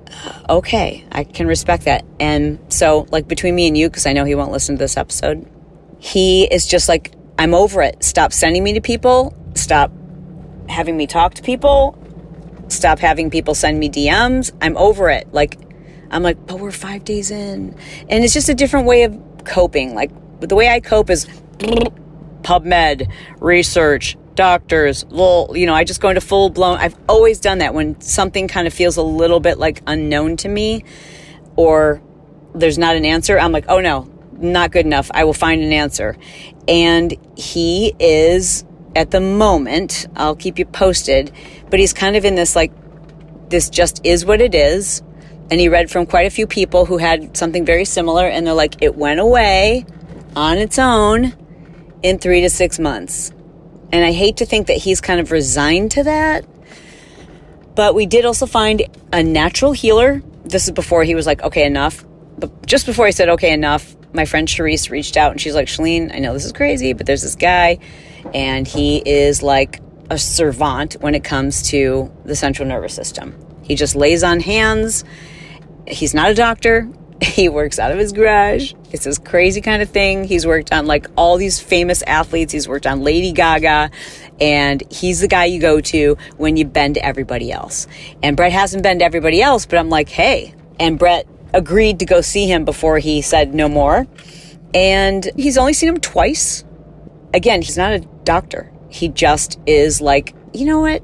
okay, 0.49 1.05
I 1.11 1.25
can 1.25 1.47
respect 1.47 1.85
that. 1.85 2.05
And 2.21 2.59
so, 2.69 3.07
like, 3.11 3.29
between 3.29 3.55
me 3.55 3.67
and 3.67 3.77
you, 3.77 3.89
because 3.89 4.07
I 4.07 4.13
know 4.13 4.25
he 4.25 4.35
won't 4.35 4.53
listen 4.53 4.77
to 4.77 4.79
this 4.79 4.97
episode, 4.97 5.49
he 5.99 6.45
is 6.45 6.67
just 6.67 6.89
like, 6.89 7.13
I'm 7.39 7.55
over 7.55 7.83
it. 7.83 8.03
Stop 8.03 8.33
sending 8.33 8.63
me 8.63 8.75
to 8.75 8.81
people. 8.81 9.35
Stop 9.55 9.93
having 10.69 10.97
me 10.97 11.07
talk 11.07 11.35
to 11.35 11.43
people. 11.43 11.99
Stop 12.69 12.99
having 12.99 13.31
people 13.31 13.55
send 13.55 13.79
me 13.79 13.89
DMs. 13.89 14.53
I'm 14.61 14.77
over 14.77 15.11
it. 15.11 15.33
Like, 15.33 15.59
I'm 16.11 16.23
like, 16.23 16.47
but 16.47 16.59
we're 16.59 16.73
five 16.73 17.05
days 17.05 17.31
in. 17.31 17.77
And 18.09 18.25
it's 18.25 18.35
just 18.35 18.49
a 18.49 18.55
different 18.55 18.87
way 18.87 19.05
of 19.05 19.21
coping. 19.45 19.95
Like, 19.95 20.11
the 20.41 20.55
way 20.55 20.69
I 20.69 20.81
cope 20.81 21.11
is 21.11 21.27
PubMed, 22.43 23.11
research, 23.41 24.17
doctors, 24.35 25.05
little, 25.05 25.53
you 25.57 25.67
know, 25.67 25.75
I 25.75 25.85
just 25.85 26.01
go 26.01 26.09
into 26.09 26.21
full 26.21 26.51
blown. 26.51 26.79
I've 26.79 26.97
always 27.09 27.41
done 27.41 27.59
that 27.59 27.75
when 27.75 28.01
something 28.01 28.49
kind 28.49 28.67
of 28.67 28.73
feels 28.73 28.97
a 28.97 29.03
little 29.03 29.41
bit 29.41 29.59
like 29.59 29.83
unknown 29.87 30.37
to 30.39 30.49
me 30.49 30.85
or 31.57 32.03
there's 32.55 32.79
not 32.79 32.97
an 32.97 33.05
answer. 33.05 33.39
I'm 33.39 33.53
like, 33.53 33.67
oh 33.69 33.81
no, 33.81 34.11
not 34.33 34.73
good 34.73 34.87
enough. 34.87 35.11
I 35.15 35.25
will 35.25 35.35
find 35.35 35.63
an 35.63 35.73
answer. 35.73 36.17
And 36.69 37.15
he 37.37 37.95
is 37.99 38.65
at 38.95 39.11
the 39.11 39.21
moment, 39.21 40.07
I'll 40.17 40.37
keep 40.37 40.59
you 40.59 40.67
posted, 40.67 41.33
but 41.71 41.81
he's 41.81 41.93
kind 41.93 42.17
of 42.17 42.25
in 42.25 42.35
this 42.35 42.55
like, 42.55 42.73
this 43.49 43.71
just 43.71 44.05
is 44.05 44.25
what 44.25 44.41
it 44.41 44.55
is. 44.55 45.03
And 45.51 45.61
he 45.61 45.69
read 45.69 45.91
from 45.91 46.07
quite 46.07 46.27
a 46.27 46.31
few 46.31 46.47
people 46.47 46.87
who 46.87 46.99
had 46.99 47.37
something 47.37 47.67
very 47.67 47.85
similar, 47.85 48.27
and 48.27 48.47
they're 48.47 48.55
like, 48.55 48.83
it 48.83 48.97
went 48.97 49.21
away 49.21 49.85
on 50.35 50.57
its 50.57 50.79
own 50.79 51.35
in 52.03 52.19
three 52.19 52.41
to 52.41 52.49
six 52.49 52.79
months. 52.79 53.33
And 53.93 54.05
I 54.05 54.13
hate 54.13 54.39
to 54.39 54.47
think 54.47 54.67
that 54.69 54.79
he's 54.79 55.01
kind 55.01 55.21
of 55.21 55.31
resigned 55.31 55.93
to 55.93 56.05
that. 56.05 56.45
But 57.75 57.95
we 57.95 58.07
did 58.07 58.25
also 58.25 58.47
find 58.47 58.83
a 59.13 59.23
natural 59.23 59.73
healer. 59.73 60.23
This 60.45 60.65
is 60.65 60.73
before 60.73 61.05
he 61.05 61.15
was 61.15 61.27
like, 61.27 61.43
okay, 61.43 61.65
enough. 61.65 62.05
But 62.39 62.67
just 62.67 62.87
before 62.87 63.07
he 63.07 63.13
said, 63.13 63.29
okay, 63.31 63.53
enough, 63.53 63.95
my 64.13 64.25
friend 64.25 64.49
Charisse 64.49 64.91
reached 64.91 65.17
out 65.17 65.33
and 65.33 65.41
she's 65.41 65.55
like, 65.55 65.69
Chalene, 65.69 66.15
I 66.15 66.19
know 66.19 66.33
this 66.33 66.45
is 66.45 66.53
crazy, 66.53 66.93
but 66.93 67.07
there's 67.07 67.23
this 67.23 67.37
guy 67.37 67.79
and 68.35 68.67
he 68.67 68.99
is 68.99 69.43
like 69.43 69.81
a 70.11 70.19
servant 70.19 70.95
when 71.01 71.15
it 71.15 71.25
comes 71.25 71.63
to 71.71 72.13
the 72.25 72.37
central 72.37 72.69
nervous 72.69 72.95
system. 72.95 73.35
He 73.63 73.75
just 73.75 73.95
lays 73.95 74.23
on 74.23 74.41
hands. 74.41 75.05
He's 75.87 76.15
not 76.15 76.31
a 76.31 76.35
doctor. 76.35 76.89
He 77.33 77.49
works 77.49 77.79
out 77.79 77.93
of 77.93 77.99
his 77.99 78.13
garage. 78.13 78.75
It's 78.91 79.05
this 79.05 79.19
crazy 79.19 79.61
kind 79.61 79.81
of 79.81 79.89
thing. 79.89 80.25
He's 80.25 80.45
worked 80.45 80.73
on 80.73 80.87
like 80.87 81.07
all 81.17 81.37
these 81.37 81.61
famous 81.61 82.03
athletes. 82.03 82.53
He's 82.53 82.67
worked 82.67 82.87
on 82.87 83.03
Lady 83.03 83.33
Gaga. 83.33 83.91
And 84.41 84.83
he's 84.91 85.21
the 85.21 85.29
guy 85.29 85.45
you 85.45 85.61
go 85.61 85.81
to 85.81 86.17
when 86.37 86.57
you 86.57 86.65
bend 86.65 86.97
to 86.97 87.05
everybody 87.05 87.53
else. 87.53 87.87
And 88.25 88.37
Bret 88.37 88.51
hasn't 88.51 88.83
been 88.83 88.99
to 88.99 89.05
everybody 89.05 89.41
else, 89.41 89.67
but 89.67 89.79
I'm 89.79 89.89
like, 89.89 90.09
hey. 90.09 90.55
And 90.81 90.99
Bret 90.99 91.29
agreed 91.55 92.01
to 92.01 92.07
go 92.07 92.23
see 92.23 92.49
him 92.49 92.65
before 92.65 92.99
he 92.99 93.23
said 93.23 93.55
no 93.55 93.69
more. 93.69 94.07
And 94.75 95.31
he's 95.37 95.57
only 95.57 95.75
seen 95.75 95.91
him 95.91 96.01
twice. 96.01 96.65
Again, 97.33 97.63
he's 97.63 97.79
not 97.79 97.93
a 97.93 98.01
doctor. 98.25 98.73
He 98.89 99.09
just 99.09 99.61
is 99.65 100.01
like, 100.01 100.35
you 100.53 100.67
know 100.67 100.81
what? 100.81 101.03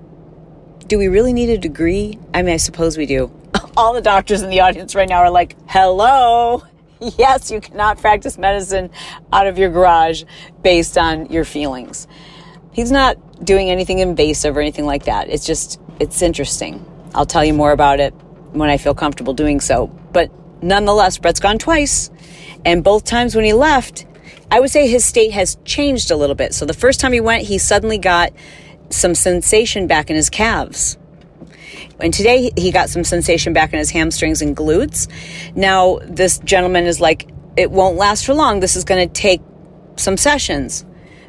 Do 0.88 0.98
we 0.98 1.06
really 1.06 1.32
need 1.32 1.50
a 1.50 1.58
degree? 1.58 2.18
I 2.34 2.42
mean, 2.42 2.54
I 2.54 2.58
suppose 2.58 2.98
we 2.98 3.06
do. 3.06 3.30
All 3.76 3.94
the 3.94 4.00
doctors 4.00 4.42
in 4.42 4.50
the 4.50 4.60
audience 4.60 4.94
right 4.94 5.08
now 5.08 5.18
are 5.18 5.30
like, 5.30 5.56
hello. 5.68 6.62
Yes, 7.16 7.52
you 7.52 7.60
cannot 7.60 7.98
practice 7.98 8.36
medicine 8.38 8.90
out 9.32 9.46
of 9.46 9.56
your 9.56 9.70
garage 9.70 10.24
based 10.62 10.98
on 10.98 11.26
your 11.26 11.44
feelings. 11.44 12.08
He's 12.72 12.90
not 12.90 13.44
doing 13.44 13.70
anything 13.70 14.00
invasive 14.00 14.56
or 14.56 14.60
anything 14.60 14.84
like 14.84 15.04
that. 15.04 15.28
It's 15.28 15.46
just, 15.46 15.80
it's 16.00 16.22
interesting. 16.22 16.84
I'll 17.14 17.24
tell 17.24 17.44
you 17.44 17.54
more 17.54 17.70
about 17.70 18.00
it 18.00 18.12
when 18.50 18.68
I 18.68 18.78
feel 18.78 18.94
comfortable 18.96 19.32
doing 19.32 19.60
so. 19.60 19.86
But 20.12 20.32
nonetheless, 20.60 21.18
Bret's 21.18 21.38
gone 21.38 21.58
twice. 21.58 22.10
And 22.64 22.82
both 22.82 23.04
times 23.04 23.36
when 23.36 23.44
he 23.44 23.52
left, 23.52 24.06
I 24.50 24.60
would 24.60 24.70
say 24.70 24.88
his 24.88 25.04
state 25.04 25.32
has 25.32 25.56
changed 25.64 26.10
a 26.10 26.16
little 26.16 26.34
bit. 26.34 26.54
So 26.54 26.66
the 26.66 26.74
first 26.74 27.00
time 27.00 27.12
he 27.12 27.20
went, 27.20 27.44
he 27.44 27.58
suddenly 27.58 27.98
got 27.98 28.32
some 28.90 29.14
sensation 29.14 29.86
back 29.86 30.10
in 30.10 30.16
his 30.16 30.30
calves. 30.30 30.98
And 32.00 32.14
today 32.14 32.50
he 32.56 32.70
got 32.70 32.88
some 32.88 33.04
sensation 33.04 33.52
back 33.52 33.72
in 33.72 33.78
his 33.78 33.90
hamstrings 33.90 34.42
and 34.42 34.56
glutes. 34.56 35.08
Now, 35.54 35.98
this 36.04 36.38
gentleman 36.38 36.86
is 36.86 37.00
like, 37.00 37.28
it 37.56 37.70
won't 37.70 37.96
last 37.96 38.24
for 38.24 38.34
long. 38.34 38.60
This 38.60 38.76
is 38.76 38.84
going 38.84 39.08
to 39.08 39.12
take 39.12 39.40
some 39.96 40.16
sessions, 40.16 40.84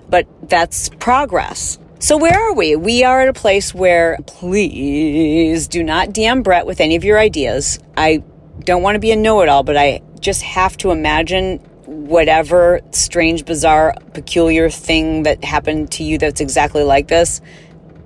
but 0.09 0.27
that's 0.47 0.89
progress. 0.89 1.79
So, 2.01 2.17
where 2.17 2.39
are 2.39 2.53
we? 2.53 2.75
We 2.75 3.03
are 3.03 3.21
at 3.21 3.27
a 3.27 3.33
place 3.33 3.73
where 3.73 4.17
please 4.25 5.67
do 5.67 5.83
not 5.83 6.09
DM 6.09 6.43
Bret 6.43 6.65
with 6.65 6.79
any 6.79 6.95
of 6.95 7.03
your 7.03 7.19
ideas. 7.19 7.79
I 7.97 8.23
don't 8.59 8.83
want 8.83 8.95
to 8.95 8.99
be 8.99 9.11
a 9.11 9.15
know 9.15 9.41
it 9.41 9.49
all, 9.49 9.63
but 9.63 9.75
I 9.75 10.01
just 10.19 10.41
have 10.43 10.77
to 10.77 10.91
imagine 10.91 11.57
whatever 11.85 12.81
strange, 12.91 13.45
bizarre, 13.45 13.95
peculiar 14.13 14.69
thing 14.69 15.23
that 15.23 15.43
happened 15.43 15.91
to 15.93 16.03
you 16.03 16.17
that's 16.17 16.39
exactly 16.39 16.83
like 16.83 17.07
this, 17.07 17.41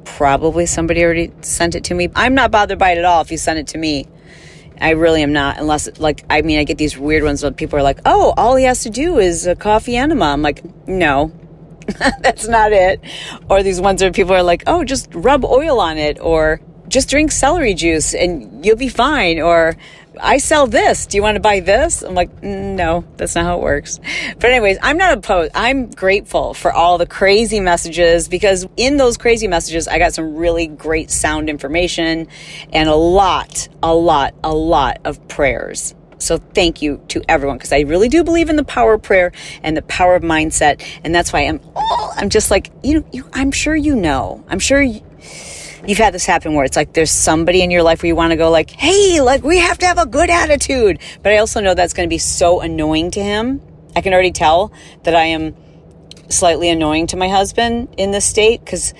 probably 0.05 0.65
somebody 0.65 1.03
already 1.03 1.31
sent 1.41 1.75
it 1.75 1.86
to 1.86 1.93
me. 1.93 2.10
I'm 2.15 2.36
not 2.36 2.51
bothered 2.51 2.79
by 2.79 2.91
it 2.91 2.98
at 2.98 3.05
all 3.05 3.22
if 3.22 3.31
you 3.31 3.38
send 3.38 3.60
it 3.60 3.67
to 3.67 3.77
me. 3.77 4.07
I 4.81 4.91
really 4.91 5.22
am 5.22 5.33
not, 5.33 5.60
unless, 5.60 6.00
like, 6.00 6.25
I 6.29 6.41
mean, 6.41 6.60
I 6.60 6.63
get 6.63 6.77
these 6.77 6.98
weird 6.98 7.24
ones 7.24 7.43
where 7.43 7.51
people 7.51 7.77
are 7.79 7.83
like, 7.83 8.00
oh, 8.05 8.33
all 8.36 8.55
he 8.55 8.65
has 8.65 8.83
to 8.83 8.89
do 8.89 9.19
is 9.19 9.45
a 9.45 9.55
coffee 9.55 9.95
enema. 9.95 10.25
I'm 10.25 10.41
like, 10.41 10.63
no, 10.88 11.31
that's 12.19 12.48
not 12.48 12.72
it. 12.72 13.00
Or 13.50 13.63
these 13.63 13.79
ones 13.79 14.01
where 14.01 14.12
people 14.12 14.33
are 14.33 14.43
like, 14.43 14.63
oh, 14.67 14.83
just 14.83 15.13
rub 15.13 15.45
oil 15.45 15.79
on 15.79 15.98
it, 15.98 16.19
or 16.19 16.60
just 16.88 17.10
drink 17.10 17.31
celery 17.31 17.74
juice 17.74 18.13
and 18.13 18.65
you'll 18.65 18.75
be 18.75 18.89
fine. 18.89 19.39
Or 19.39 19.75
I 20.20 20.38
sell 20.38 20.67
this. 20.67 21.05
Do 21.05 21.17
you 21.17 21.24
want 21.24 21.36
to 21.36 21.41
buy 21.41 21.60
this? 21.60 22.03
I'm 22.03 22.13
like, 22.13 22.43
no, 22.43 23.03
that's 23.17 23.36
not 23.36 23.46
how 23.46 23.58
it 23.58 23.63
works. 23.63 24.00
But 24.39 24.51
anyways, 24.51 24.77
I'm 24.82 24.98
not 24.98 25.17
opposed. 25.17 25.51
I'm 25.55 25.89
grateful 25.89 26.53
for 26.53 26.72
all 26.72 26.98
the 26.98 27.05
crazy 27.05 27.60
messages 27.60 28.27
because 28.27 28.67
in 28.77 28.98
those 28.98 29.17
crazy 29.17 29.48
messages, 29.48 29.88
I 29.88 30.00
got 30.00 30.13
some 30.13 30.36
really 30.36 30.67
great 30.67 31.10
sound 31.10 31.50
information 31.50 32.27
and 32.72 32.89
a 32.89 32.96
lot, 32.96 33.67
a 33.82 33.93
lot, 33.93 34.36
a 34.43 34.53
lot 34.53 35.00
of 35.03 35.27
prayers. 35.27 35.96
So 36.20 36.38
thank 36.38 36.82
you 36.82 37.01
to 37.10 37.22
everyone 37.27 37.58
because 37.58 37.74
I 37.74 37.82
really 37.82 38.08
do 38.08 38.24
believe 38.24 38.50
in 38.50 38.55
the 38.55 38.63
power 38.63 38.93
of 38.93 39.01
prayer 39.01 39.34
and 39.62 39.75
the 39.75 39.82
power 39.82 40.15
of 40.15 40.24
mindset. 40.24 40.82
And 41.03 41.13
that's 41.13 41.34
why 41.34 41.41
I'm, 41.41 41.60
oh, 41.75 42.13
I'm 42.15 42.29
just 42.29 42.50
like, 42.50 42.72
you 42.82 43.00
know, 43.00 43.05
you, 43.12 43.29
I'm 43.34 43.51
sure 43.51 43.75
you 43.75 43.96
know, 43.96 44.43
I'm 44.48 44.60
sure 44.60 44.82
you, 44.82 45.01
you've 45.85 45.97
had 45.97 46.13
this 46.13 46.25
happen 46.25 46.53
where 46.53 46.65
it's 46.65 46.75
like 46.75 46.93
there's 46.93 47.11
somebody 47.11 47.61
in 47.61 47.71
your 47.71 47.83
life 47.83 48.03
where 48.03 48.07
you 48.07 48.15
want 48.15 48.31
to 48.31 48.37
go 48.37 48.49
like, 48.49 48.69
hey, 48.69 49.21
like 49.21 49.43
we 49.43 49.57
have 49.59 49.77
to 49.79 49.85
have 49.85 49.97
a 49.97 50.05
good 50.05 50.29
attitude. 50.29 50.99
But 51.21 51.33
I 51.33 51.37
also 51.37 51.59
know 51.61 51.73
that's 51.73 51.93
going 51.93 52.07
to 52.07 52.13
be 52.13 52.19
so 52.19 52.61
annoying 52.61 53.11
to 53.11 53.23
him. 53.23 53.61
I 53.95 54.01
can 54.01 54.13
already 54.13 54.31
tell 54.31 54.71
that 55.03 55.15
I 55.15 55.25
am 55.25 55.55
slightly 56.29 56.69
annoying 56.69 57.07
to 57.07 57.17
my 57.17 57.27
husband 57.27 57.93
in 57.97 58.11
this 58.11 58.25
state 58.25 58.63
because 58.63 58.93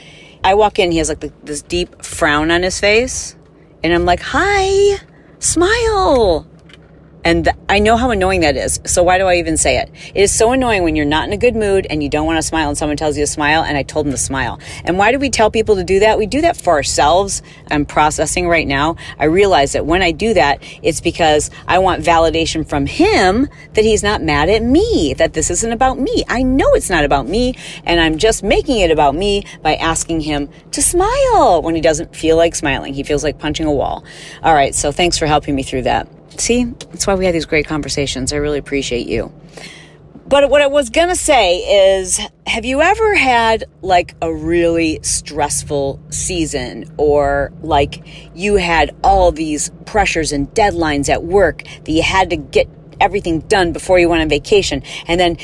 I 0.44 0.56
walk 0.56 0.78
in, 0.80 0.92
he 0.92 0.98
has 0.98 1.10
like 1.10 1.20
this 1.44 1.62
deep 1.62 2.04
frown 2.04 2.52
on 2.52 2.64
his 2.64 2.80
face. 2.80 3.36
And 3.84 3.94
I'm 3.94 4.06
like, 4.06 4.22
hi, 4.22 5.00
smile. 5.40 6.48
And 7.26 7.46
th- 7.46 7.56
I 7.70 7.80
know 7.80 7.96
how 7.96 8.12
annoying 8.12 8.42
that 8.42 8.58
is. 8.58 8.82
So 8.86 9.02
why 9.02 9.18
do 9.18 9.26
I 9.26 9.36
even 9.36 9.56
say 9.56 9.78
it? 9.78 9.90
It 10.14 10.22
is 10.22 10.34
so 10.34 10.52
annoying 10.52 10.84
when 10.84 10.96
you're 10.96 11.06
not 11.06 11.26
in 11.26 11.34
a 11.34 11.38
good 11.38 11.56
mood 11.56 11.88
and 11.90 12.04
you 12.04 12.10
don't 12.10 12.26
want 12.26 12.38
to 12.38 12.44
smile 12.44 12.68
and 12.68 12.78
someone 12.78 12.98
tells 12.98 13.18
you 13.18 13.24
to 13.24 13.32
smile 13.32 13.64
and 13.64 13.78
I 13.78 13.84
told 13.84 14.06
them 14.06 14.12
to 14.12 14.18
smile. 14.18 14.60
And 14.84 14.98
why 14.98 15.12
do 15.12 15.20
we 15.20 15.30
tell 15.30 15.50
people 15.50 15.76
to 15.76 15.84
do 15.84 16.00
that? 16.00 16.18
We 16.18 16.26
do 16.26 16.42
that 16.42 16.58
for 16.58 16.74
ourselves. 16.74 17.42
I'm 17.72 17.86
processing 17.86 18.48
right 18.48 18.68
now. 18.68 18.98
I 19.18 19.26
realize 19.26 19.72
that 19.72 19.86
when 19.86 20.02
I 20.02 20.12
do 20.12 20.34
that, 20.34 20.62
it's 20.82 21.00
because 21.00 21.50
I 21.68 21.80
want 21.80 22.04
validation 22.04 22.68
from 22.68 22.86
him 22.86 23.48
that 23.74 23.86
he's 23.86 24.04
not 24.04 24.22
mad 24.22 24.50
at 24.50 24.62
me, 24.62 25.14
that 25.18 25.34
this 25.34 25.50
isn't 25.50 25.72
about 25.72 25.98
me. 25.98 26.24
I 26.28 26.44
know 26.44 26.74
it's 26.74 26.90
not 26.90 27.06
about 27.06 27.28
me 27.28 27.56
and 27.86 28.02
I'm 28.02 28.18
just 28.18 28.44
making 28.44 28.80
it 28.80 28.92
about 28.92 29.16
me 29.16 29.46
by 29.62 29.76
asking 29.76 30.22
him 30.22 30.50
to 30.72 30.82
smile 30.82 31.62
when 31.62 31.76
he 31.76 31.82
doesn't 31.82 32.16
feel 32.16 32.36
like 32.36 32.54
smiling. 32.54 32.94
He 32.94 33.04
feels 33.04 33.24
like 33.24 33.40
punching 33.40 33.66
a 33.66 33.72
wall. 33.72 34.04
All 34.44 34.54
right. 34.54 34.76
So 34.76 34.92
thanks 34.92 35.18
for 35.18 35.26
helping 35.26 35.56
me 35.56 35.64
through 35.64 35.84
that. 35.84 36.08
See, 36.38 36.66
that's 36.66 37.08
why 37.08 37.16
we 37.16 37.26
had 37.26 37.36
these 37.36 37.46
great 37.46 37.68
conversations. 37.68 38.34
I 38.34 38.38
really 38.38 38.60
appreciate 38.60 39.08
you. 39.08 39.32
But 40.28 40.50
what 40.50 40.62
I 40.62 40.68
was 40.68 40.90
going 40.90 41.10
to 41.10 41.16
say 41.16 41.96
is 41.96 42.20
have 42.48 42.66
you 42.66 42.82
ever 42.82 43.16
had 43.16 43.66
like 43.82 44.16
a 44.22 44.34
really 44.34 45.00
stressful 45.04 46.00
season 46.10 46.92
or 46.98 47.52
like 47.62 48.04
you 48.34 48.56
had 48.56 48.96
all 49.04 49.32
these 49.32 49.70
pressures 49.86 50.32
and 50.32 50.48
deadlines 50.54 51.10
at 51.10 51.24
work 51.24 51.64
that 51.84 51.92
you 51.92 52.02
had 52.02 52.30
to 52.30 52.38
get 52.38 52.70
everything 53.02 53.42
done 53.42 53.74
before 53.74 54.00
you 54.00 54.08
went 54.08 54.22
on 54.22 54.30
vacation 54.30 54.82
and 55.08 55.20
then 55.20 55.38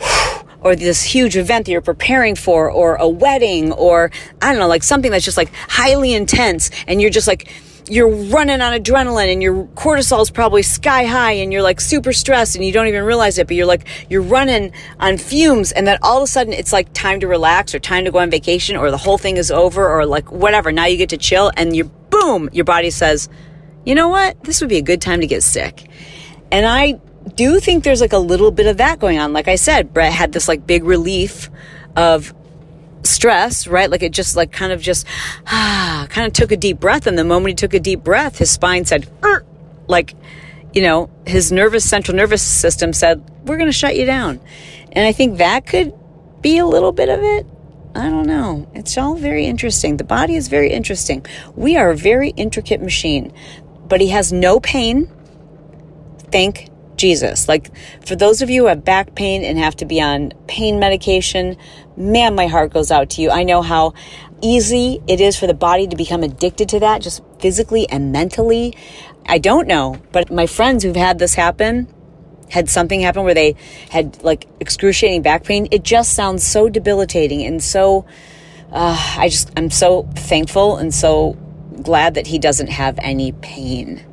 or 0.60 0.76
this 0.76 1.02
huge 1.02 1.36
event 1.36 1.66
that 1.66 1.72
you're 1.72 1.80
preparing 1.80 2.34
for 2.34 2.70
or 2.70 2.96
a 2.96 3.08
wedding 3.08 3.72
or 3.72 4.10
I 4.42 4.52
don't 4.52 4.60
know 4.60 4.68
like 4.68 4.82
something 4.82 5.10
that's 5.10 5.24
just 5.24 5.36
like 5.36 5.52
highly 5.68 6.12
intense 6.12 6.70
and 6.86 7.00
you're 7.00 7.10
just 7.10 7.26
like 7.26 7.52
you're 7.88 8.08
running 8.08 8.60
on 8.60 8.72
adrenaline 8.72 9.32
and 9.32 9.42
your 9.42 9.64
cortisol 9.74 10.20
is 10.20 10.30
probably 10.30 10.62
sky 10.62 11.04
high 11.04 11.32
and 11.32 11.52
you're 11.52 11.62
like 11.62 11.80
super 11.80 12.12
stressed 12.12 12.56
and 12.56 12.64
you 12.64 12.72
don't 12.72 12.88
even 12.88 13.04
realize 13.04 13.38
it, 13.38 13.46
but 13.46 13.54
you're 13.54 13.66
like, 13.66 13.86
you're 14.10 14.22
running 14.22 14.72
on 14.98 15.18
fumes 15.18 15.72
and 15.72 15.86
then 15.86 15.98
all 16.02 16.18
of 16.18 16.24
a 16.24 16.26
sudden 16.26 16.52
it's 16.52 16.72
like 16.72 16.92
time 16.92 17.20
to 17.20 17.28
relax 17.28 17.74
or 17.74 17.78
time 17.78 18.04
to 18.04 18.10
go 18.10 18.18
on 18.18 18.30
vacation 18.30 18.76
or 18.76 18.90
the 18.90 18.96
whole 18.96 19.18
thing 19.18 19.36
is 19.36 19.50
over 19.50 19.88
or 19.88 20.04
like 20.04 20.32
whatever. 20.32 20.72
Now 20.72 20.86
you 20.86 20.96
get 20.96 21.10
to 21.10 21.16
chill 21.16 21.52
and 21.56 21.76
you're 21.76 21.86
boom, 22.10 22.48
your 22.52 22.64
body 22.64 22.90
says, 22.90 23.28
you 23.84 23.94
know 23.94 24.08
what? 24.08 24.42
This 24.42 24.60
would 24.60 24.70
be 24.70 24.78
a 24.78 24.82
good 24.82 25.00
time 25.00 25.20
to 25.20 25.26
get 25.26 25.42
sick. 25.44 25.88
And 26.50 26.66
I 26.66 27.00
do 27.34 27.60
think 27.60 27.84
there's 27.84 28.00
like 28.00 28.12
a 28.12 28.18
little 28.18 28.50
bit 28.50 28.66
of 28.66 28.78
that 28.78 28.98
going 28.98 29.18
on. 29.18 29.32
Like 29.32 29.48
I 29.48 29.56
said, 29.56 29.94
Bret 29.94 30.12
had 30.12 30.32
this 30.32 30.48
like 30.48 30.66
big 30.66 30.84
relief 30.84 31.50
of 31.94 32.34
stress, 33.06 33.66
right? 33.66 33.90
Like 33.90 34.02
it 34.02 34.12
just 34.12 34.36
like 34.36 34.52
kind 34.52 34.72
of 34.72 34.80
just 34.80 35.06
ah, 35.46 36.06
kind 36.10 36.26
of 36.26 36.32
took 36.32 36.52
a 36.52 36.56
deep 36.56 36.80
breath. 36.80 37.06
And 37.06 37.18
the 37.18 37.24
moment 37.24 37.50
he 37.50 37.54
took 37.54 37.74
a 37.74 37.80
deep 37.80 38.02
breath, 38.04 38.38
his 38.38 38.50
spine 38.50 38.84
said, 38.84 39.08
er, 39.24 39.44
like, 39.88 40.14
you 40.72 40.82
know, 40.82 41.10
his 41.26 41.50
nervous 41.52 41.88
central 41.88 42.16
nervous 42.16 42.42
system 42.42 42.92
said, 42.92 43.22
we're 43.44 43.56
going 43.56 43.68
to 43.68 43.72
shut 43.72 43.96
you 43.96 44.04
down. 44.04 44.40
And 44.92 45.06
I 45.06 45.12
think 45.12 45.38
that 45.38 45.66
could 45.66 45.94
be 46.40 46.58
a 46.58 46.66
little 46.66 46.92
bit 46.92 47.08
of 47.08 47.20
it. 47.20 47.46
I 47.94 48.10
don't 48.10 48.26
know. 48.26 48.68
It's 48.74 48.98
all 48.98 49.14
very 49.14 49.46
interesting. 49.46 49.96
The 49.96 50.04
body 50.04 50.36
is 50.36 50.48
very 50.48 50.70
interesting. 50.70 51.24
We 51.54 51.76
are 51.78 51.90
a 51.90 51.96
very 51.96 52.30
intricate 52.30 52.82
machine, 52.82 53.32
but 53.88 54.00
he 54.00 54.08
has 54.08 54.32
no 54.32 54.60
pain. 54.60 55.10
Thank 56.30 56.68
Jesus. 56.96 57.48
Like 57.48 57.70
for 58.04 58.16
those 58.16 58.42
of 58.42 58.50
you 58.50 58.62
who 58.62 58.68
have 58.68 58.84
back 58.84 59.14
pain 59.14 59.44
and 59.44 59.58
have 59.58 59.76
to 59.76 59.84
be 59.84 60.00
on 60.00 60.32
pain 60.46 60.78
medication, 60.78 61.56
man, 61.96 62.34
my 62.34 62.46
heart 62.46 62.72
goes 62.72 62.90
out 62.90 63.10
to 63.10 63.22
you. 63.22 63.30
I 63.30 63.42
know 63.42 63.62
how 63.62 63.94
easy 64.42 65.02
it 65.06 65.20
is 65.20 65.38
for 65.38 65.46
the 65.46 65.54
body 65.54 65.86
to 65.86 65.96
become 65.96 66.22
addicted 66.22 66.68
to 66.70 66.80
that, 66.80 67.02
just 67.02 67.22
physically 67.38 67.88
and 67.88 68.12
mentally. 68.12 68.76
I 69.26 69.38
don't 69.38 69.66
know, 69.66 70.00
but 70.12 70.30
my 70.30 70.46
friends 70.46 70.84
who've 70.84 70.96
had 70.96 71.18
this 71.18 71.34
happen, 71.34 71.92
had 72.50 72.68
something 72.68 73.00
happen 73.00 73.24
where 73.24 73.34
they 73.34 73.56
had 73.90 74.22
like 74.22 74.46
excruciating 74.60 75.22
back 75.22 75.44
pain, 75.44 75.66
it 75.70 75.82
just 75.82 76.14
sounds 76.14 76.46
so 76.46 76.68
debilitating 76.68 77.44
and 77.44 77.62
so, 77.62 78.06
uh, 78.70 79.16
I 79.18 79.28
just, 79.28 79.50
I'm 79.56 79.70
so 79.70 80.04
thankful 80.14 80.76
and 80.76 80.94
so 80.94 81.36
glad 81.82 82.14
that 82.14 82.26
he 82.28 82.38
doesn't 82.38 82.68
have 82.68 82.98
any 83.02 83.32
pain 83.32 84.04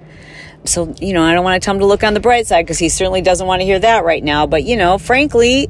so, 0.65 0.93
you 0.99 1.13
know, 1.13 1.23
I 1.23 1.33
don't 1.33 1.43
want 1.43 1.61
to 1.61 1.65
tell 1.65 1.73
him 1.73 1.79
to 1.79 1.85
look 1.85 2.03
on 2.03 2.13
the 2.13 2.19
bright 2.19 2.47
side 2.47 2.63
because 2.63 2.79
he 2.79 2.89
certainly 2.89 3.21
doesn't 3.21 3.45
want 3.45 3.61
to 3.61 3.65
hear 3.65 3.79
that 3.79 4.05
right 4.05 4.23
now. 4.23 4.47
But, 4.47 4.63
you 4.63 4.77
know, 4.77 4.97
frankly, 4.97 5.69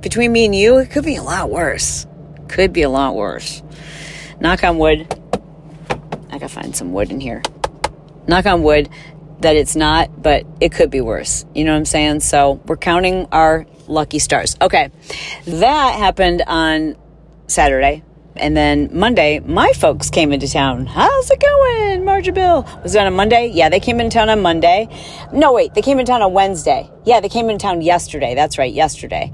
between 0.00 0.32
me 0.32 0.44
and 0.44 0.54
you, 0.54 0.78
it 0.78 0.90
could 0.90 1.04
be 1.04 1.16
a 1.16 1.22
lot 1.22 1.50
worse. 1.50 2.06
Could 2.48 2.72
be 2.72 2.82
a 2.82 2.88
lot 2.88 3.14
worse. 3.14 3.62
Knock 4.40 4.64
on 4.64 4.78
wood. 4.78 5.06
I 6.30 6.38
gotta 6.38 6.48
find 6.48 6.74
some 6.74 6.92
wood 6.92 7.10
in 7.10 7.20
here. 7.20 7.42
Knock 8.26 8.46
on 8.46 8.62
wood 8.62 8.88
that 9.40 9.56
it's 9.56 9.76
not, 9.76 10.22
but 10.22 10.46
it 10.60 10.72
could 10.72 10.90
be 10.90 11.00
worse. 11.00 11.44
You 11.54 11.64
know 11.64 11.72
what 11.72 11.78
I'm 11.78 11.84
saying? 11.84 12.20
So 12.20 12.60
we're 12.66 12.76
counting 12.76 13.26
our 13.32 13.66
lucky 13.86 14.18
stars. 14.18 14.56
Okay. 14.60 14.90
That 15.46 15.94
happened 15.98 16.42
on 16.46 16.96
Saturday. 17.46 18.02
And 18.38 18.56
then 18.56 18.90
Monday, 18.92 19.40
my 19.40 19.72
folks 19.72 20.10
came 20.10 20.32
into 20.32 20.48
town. 20.48 20.86
How's 20.86 21.30
it 21.30 21.40
going, 21.40 22.02
Marja 22.02 22.34
Bill? 22.34 22.66
Was 22.82 22.94
it 22.94 23.00
on 23.00 23.06
a 23.06 23.10
Monday? 23.10 23.48
Yeah, 23.48 23.68
they 23.68 23.80
came 23.80 24.00
into 24.00 24.14
town 24.14 24.28
on 24.28 24.42
Monday. 24.42 24.88
No, 25.32 25.52
wait, 25.52 25.74
they 25.74 25.82
came 25.82 25.98
into 25.98 26.12
town 26.12 26.22
on 26.22 26.32
Wednesday. 26.32 26.90
Yeah, 27.04 27.20
they 27.20 27.28
came 27.28 27.48
into 27.48 27.62
town 27.62 27.82
yesterday. 27.82 28.34
That's 28.34 28.58
right, 28.58 28.72
yesterday. 28.72 29.32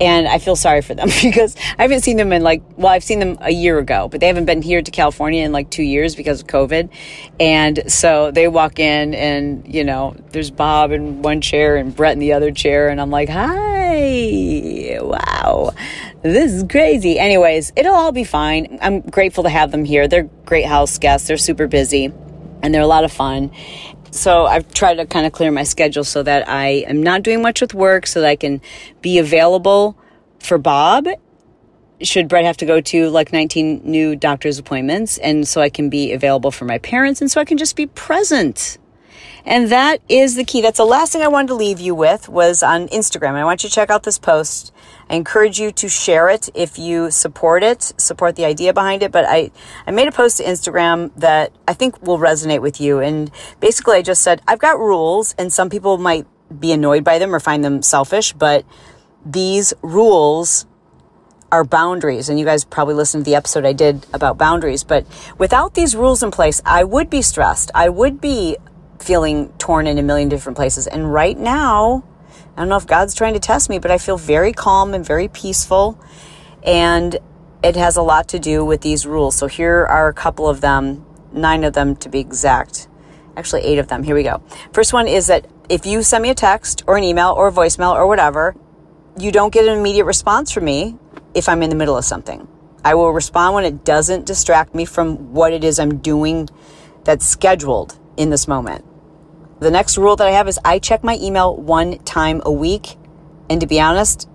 And 0.00 0.28
I 0.28 0.38
feel 0.38 0.56
sorry 0.56 0.82
for 0.82 0.94
them 0.94 1.08
because 1.22 1.56
I 1.78 1.82
haven't 1.82 2.02
seen 2.02 2.16
them 2.16 2.32
in 2.32 2.42
like, 2.42 2.62
well, 2.76 2.88
I've 2.88 3.04
seen 3.04 3.18
them 3.18 3.38
a 3.40 3.50
year 3.50 3.78
ago, 3.78 4.08
but 4.08 4.20
they 4.20 4.26
haven't 4.26 4.44
been 4.44 4.62
here 4.62 4.82
to 4.82 4.90
California 4.90 5.44
in 5.44 5.52
like 5.52 5.70
two 5.70 5.82
years 5.82 6.14
because 6.14 6.42
of 6.42 6.46
COVID. 6.46 6.90
And 7.40 7.90
so 7.90 8.30
they 8.30 8.46
walk 8.48 8.78
in 8.78 9.14
and, 9.14 9.72
you 9.72 9.84
know, 9.84 10.16
there's 10.30 10.50
Bob 10.50 10.92
in 10.92 11.22
one 11.22 11.40
chair 11.40 11.76
and 11.76 11.94
Bret 11.94 12.12
in 12.12 12.18
the 12.18 12.34
other 12.34 12.52
chair. 12.52 12.88
And 12.88 13.00
I'm 13.00 13.10
like, 13.10 13.28
hi, 13.28 14.98
wow 15.00 15.74
this 16.32 16.52
is 16.52 16.64
crazy. 16.70 17.18
Anyways, 17.18 17.72
it'll 17.76 17.94
all 17.94 18.12
be 18.12 18.24
fine. 18.24 18.78
I'm 18.80 19.00
grateful 19.00 19.44
to 19.44 19.50
have 19.50 19.70
them 19.70 19.84
here. 19.84 20.08
They're 20.08 20.28
great 20.46 20.64
house 20.64 20.98
guests. 20.98 21.28
They're 21.28 21.36
super 21.36 21.66
busy 21.66 22.12
and 22.62 22.74
they're 22.74 22.82
a 22.82 22.86
lot 22.86 23.04
of 23.04 23.12
fun. 23.12 23.50
So 24.10 24.46
I've 24.46 24.72
tried 24.72 24.94
to 24.94 25.06
kind 25.06 25.26
of 25.26 25.32
clear 25.32 25.50
my 25.50 25.64
schedule 25.64 26.04
so 26.04 26.22
that 26.22 26.48
I 26.48 26.84
am 26.88 27.02
not 27.02 27.22
doing 27.22 27.42
much 27.42 27.60
with 27.60 27.74
work 27.74 28.06
so 28.06 28.20
that 28.22 28.28
I 28.28 28.36
can 28.36 28.62
be 29.02 29.18
available 29.18 29.98
for 30.38 30.56
Bob 30.56 31.06
should 32.00 32.28
Bret 32.28 32.44
have 32.44 32.56
to 32.58 32.66
go 32.66 32.80
to 32.80 33.10
like 33.10 33.32
19 33.32 33.82
new 33.84 34.16
doctor's 34.16 34.58
appointments 34.58 35.18
and 35.18 35.46
so 35.46 35.60
I 35.60 35.68
can 35.68 35.88
be 35.88 36.12
available 36.12 36.50
for 36.50 36.64
my 36.64 36.78
parents 36.78 37.20
and 37.20 37.30
so 37.30 37.40
I 37.40 37.44
can 37.44 37.58
just 37.58 37.76
be 37.76 37.86
present. 37.86 38.78
And 39.44 39.70
that 39.70 40.00
is 40.08 40.36
the 40.36 40.44
key. 40.44 40.62
That's 40.62 40.78
the 40.78 40.84
last 40.84 41.12
thing 41.12 41.22
I 41.22 41.28
wanted 41.28 41.48
to 41.48 41.54
leave 41.54 41.80
you 41.80 41.94
with 41.94 42.28
was 42.28 42.62
on 42.62 42.88
Instagram. 42.88 43.34
I 43.34 43.44
want 43.44 43.62
you 43.62 43.68
to 43.68 43.74
check 43.74 43.90
out 43.90 44.02
this 44.02 44.18
post 44.18 44.72
I 45.08 45.16
encourage 45.16 45.58
you 45.58 45.70
to 45.72 45.88
share 45.88 46.28
it 46.28 46.48
if 46.54 46.78
you 46.78 47.10
support 47.10 47.62
it, 47.62 47.92
support 47.98 48.36
the 48.36 48.44
idea 48.44 48.72
behind 48.72 49.02
it. 49.02 49.12
But 49.12 49.24
I, 49.26 49.50
I 49.86 49.90
made 49.90 50.08
a 50.08 50.12
post 50.12 50.38
to 50.38 50.44
Instagram 50.44 51.10
that 51.16 51.52
I 51.68 51.74
think 51.74 52.02
will 52.02 52.18
resonate 52.18 52.62
with 52.62 52.80
you. 52.80 53.00
And 53.00 53.30
basically, 53.60 53.96
I 53.96 54.02
just 54.02 54.22
said, 54.22 54.40
I've 54.48 54.58
got 54.58 54.78
rules, 54.78 55.34
and 55.38 55.52
some 55.52 55.68
people 55.70 55.98
might 55.98 56.26
be 56.58 56.72
annoyed 56.72 57.04
by 57.04 57.18
them 57.18 57.34
or 57.34 57.40
find 57.40 57.64
them 57.64 57.82
selfish, 57.82 58.32
but 58.32 58.64
these 59.24 59.74
rules 59.82 60.66
are 61.50 61.64
boundaries. 61.64 62.28
And 62.28 62.38
you 62.38 62.44
guys 62.44 62.64
probably 62.64 62.94
listened 62.94 63.24
to 63.24 63.30
the 63.30 63.36
episode 63.36 63.64
I 63.64 63.72
did 63.72 64.06
about 64.12 64.38
boundaries. 64.38 64.84
But 64.84 65.06
without 65.38 65.74
these 65.74 65.94
rules 65.94 66.22
in 66.22 66.30
place, 66.30 66.60
I 66.64 66.84
would 66.84 67.10
be 67.10 67.22
stressed. 67.22 67.70
I 67.74 67.88
would 67.88 68.20
be 68.20 68.56
feeling 69.00 69.52
torn 69.58 69.86
in 69.86 69.98
a 69.98 70.02
million 70.02 70.28
different 70.28 70.56
places. 70.56 70.86
And 70.86 71.12
right 71.12 71.38
now, 71.38 72.04
I 72.56 72.60
don't 72.60 72.68
know 72.68 72.76
if 72.76 72.86
God's 72.86 73.14
trying 73.14 73.34
to 73.34 73.40
test 73.40 73.68
me, 73.68 73.78
but 73.78 73.90
I 73.90 73.98
feel 73.98 74.16
very 74.16 74.52
calm 74.52 74.94
and 74.94 75.04
very 75.04 75.28
peaceful. 75.28 75.98
And 76.62 77.18
it 77.62 77.76
has 77.76 77.96
a 77.96 78.02
lot 78.02 78.28
to 78.28 78.38
do 78.38 78.64
with 78.64 78.80
these 78.82 79.06
rules. 79.06 79.34
So 79.36 79.46
here 79.46 79.86
are 79.86 80.08
a 80.08 80.14
couple 80.14 80.48
of 80.48 80.60
them, 80.60 81.04
nine 81.32 81.64
of 81.64 81.72
them 81.72 81.96
to 81.96 82.08
be 82.08 82.20
exact. 82.20 82.88
Actually, 83.36 83.62
eight 83.62 83.78
of 83.78 83.88
them. 83.88 84.02
Here 84.02 84.14
we 84.14 84.22
go. 84.22 84.42
First 84.72 84.92
one 84.92 85.08
is 85.08 85.26
that 85.26 85.46
if 85.68 85.86
you 85.86 86.02
send 86.02 86.22
me 86.22 86.30
a 86.30 86.34
text 86.34 86.84
or 86.86 86.96
an 86.96 87.04
email 87.04 87.32
or 87.32 87.48
a 87.48 87.52
voicemail 87.52 87.94
or 87.94 88.06
whatever, 88.06 88.54
you 89.18 89.32
don't 89.32 89.52
get 89.52 89.66
an 89.66 89.78
immediate 89.78 90.04
response 90.04 90.52
from 90.52 90.64
me 90.64 90.96
if 91.34 91.48
I'm 91.48 91.62
in 91.62 91.70
the 91.70 91.76
middle 91.76 91.96
of 91.96 92.04
something. 92.04 92.46
I 92.84 92.94
will 92.94 93.10
respond 93.12 93.54
when 93.54 93.64
it 93.64 93.84
doesn't 93.84 94.26
distract 94.26 94.74
me 94.74 94.84
from 94.84 95.32
what 95.32 95.52
it 95.52 95.64
is 95.64 95.78
I'm 95.78 95.98
doing 95.98 96.48
that's 97.02 97.26
scheduled 97.26 97.98
in 98.16 98.30
this 98.30 98.48
moment. 98.48 98.84
The 99.60 99.70
next 99.70 99.96
rule 99.96 100.16
that 100.16 100.26
I 100.26 100.32
have 100.32 100.48
is 100.48 100.58
I 100.64 100.78
check 100.78 101.04
my 101.04 101.16
email 101.20 101.56
one 101.56 101.98
time 102.00 102.42
a 102.44 102.52
week. 102.52 102.96
And 103.48 103.60
to 103.60 103.66
be 103.66 103.80
honest, 103.80 104.28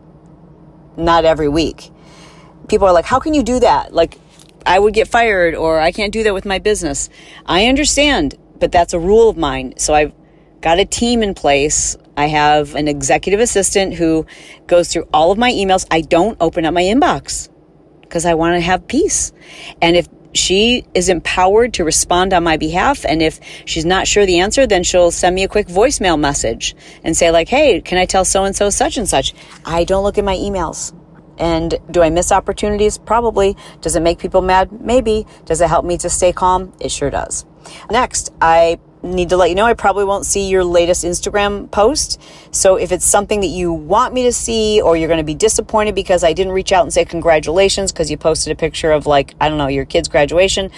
not 0.98 1.26
every 1.26 1.50
week. 1.50 1.92
People 2.68 2.88
are 2.88 2.94
like, 2.94 3.06
how 3.06 3.20
can 3.20 3.34
you 3.34 3.44
do 3.44 3.60
that? 3.60 3.94
Like, 3.94 4.18
I 4.66 4.78
would 4.78 4.94
get 4.94 5.08
fired 5.08 5.56
or 5.56 5.80
I 5.80 5.92
can't 5.92 6.14
do 6.14 6.24
that 6.24 6.34
with 6.34 6.46
my 6.46 6.60
business. 6.60 7.10
I 7.46 7.66
understand, 7.66 8.36
but 8.60 8.72
that's 8.72 8.94
a 8.94 9.00
rule 9.00 9.30
of 9.30 9.38
mine. 9.38 9.74
So 9.78 9.94
I've 9.94 10.14
got 10.62 10.80
a 10.80 10.86
team 10.86 11.24
in 11.24 11.34
place. 11.34 11.98
I 12.18 12.28
have 12.28 12.76
an 12.76 12.88
executive 12.88 13.40
assistant 13.40 13.96
who 13.96 14.26
goes 14.68 14.90
through 14.90 15.08
all 15.14 15.32
of 15.32 15.38
my 15.38 15.52
emails. 15.52 15.88
I 15.90 16.02
don't 16.02 16.38
open 16.40 16.66
up 16.66 16.74
my 16.74 16.84
inbox 16.84 17.50
because 18.02 18.26
I 18.26 18.34
want 18.34 18.56
to 18.56 18.62
have 18.62 18.88
peace. 18.88 19.32
And 19.82 19.96
if 19.96 20.08
she 20.34 20.86
is 20.94 21.10
empowered 21.10 21.74
to 21.76 21.84
respond 21.84 22.34
on 22.34 22.44
my 22.44 22.58
behalf. 22.58 23.06
And 23.06 23.22
if 23.22 23.40
she's 23.66 23.86
not 23.86 24.08
sure 24.08 24.26
the 24.26 24.40
answer, 24.40 24.68
then 24.68 24.84
she'll 24.84 25.12
send 25.12 25.36
me 25.36 25.44
a 25.44 25.48
quick 25.48 25.68
voicemail 25.68 26.20
message 26.20 26.76
and 27.04 27.16
say, 27.16 27.32
like, 27.32 27.50
hey, 27.50 27.82
can 27.82 27.98
I 27.98 28.06
tell 28.06 28.26
so 28.26 28.44
and 28.44 28.56
so 28.56 28.70
such 28.70 28.98
and 28.98 29.08
such? 29.08 29.34
I 29.66 29.84
don't 29.84 30.04
look 30.04 30.18
at 30.18 30.26
my 30.26 30.36
emails. 30.36 30.94
And 31.38 31.76
do 31.90 32.02
I 32.02 32.10
miss 32.10 32.32
opportunities? 32.32 32.98
Probably. 32.98 33.56
Does 33.80 33.96
it 33.96 34.02
make 34.02 34.20
people 34.20 34.42
mad? 34.42 34.82
Maybe. 34.82 35.26
Does 35.46 35.62
it 35.62 35.70
help 35.70 35.86
me 35.86 35.98
to 36.00 36.10
stay 36.10 36.34
calm? 36.34 36.74
It 36.82 36.92
sure 36.92 37.10
does. 37.10 37.46
Next, 37.90 38.34
I 38.42 38.80
need 39.02 39.30
to 39.30 39.38
let 39.38 39.50
you 39.50 39.56
know 39.56 39.66
I 39.66 39.74
probably 39.74 40.04
won't 40.04 40.26
see 40.26 40.50
your 40.50 40.64
latest 40.64 41.06
Instagram 41.06 41.72
post. 41.72 42.22
So 42.52 42.76
if 42.76 42.92
it's 42.92 43.06
something 43.06 43.42
that 43.42 43.48
you 43.48 43.72
want 43.72 44.14
me 44.14 44.24
to 44.24 44.34
see 44.34 44.82
or 44.82 44.98
you're 44.98 45.08
going 45.08 45.20
to 45.20 45.24
be 45.24 45.36
disappointed 45.36 45.96
because 45.96 46.24
I 46.24 46.34
didn't 46.34 46.54
reach 46.54 46.72
out 46.72 46.84
and 46.84 46.94
say 46.94 47.06
congratulations 47.06 47.92
because 47.92 48.12
you 48.12 48.18
posted 48.18 48.52
a 48.52 48.56
picture 48.56 48.92
of 48.92 49.06
like, 49.06 49.36
I 49.40 49.50
don't 49.50 49.58
know, 49.58 49.68
your 49.68 49.86
kid's 49.86 50.08
graduation. 50.08 50.72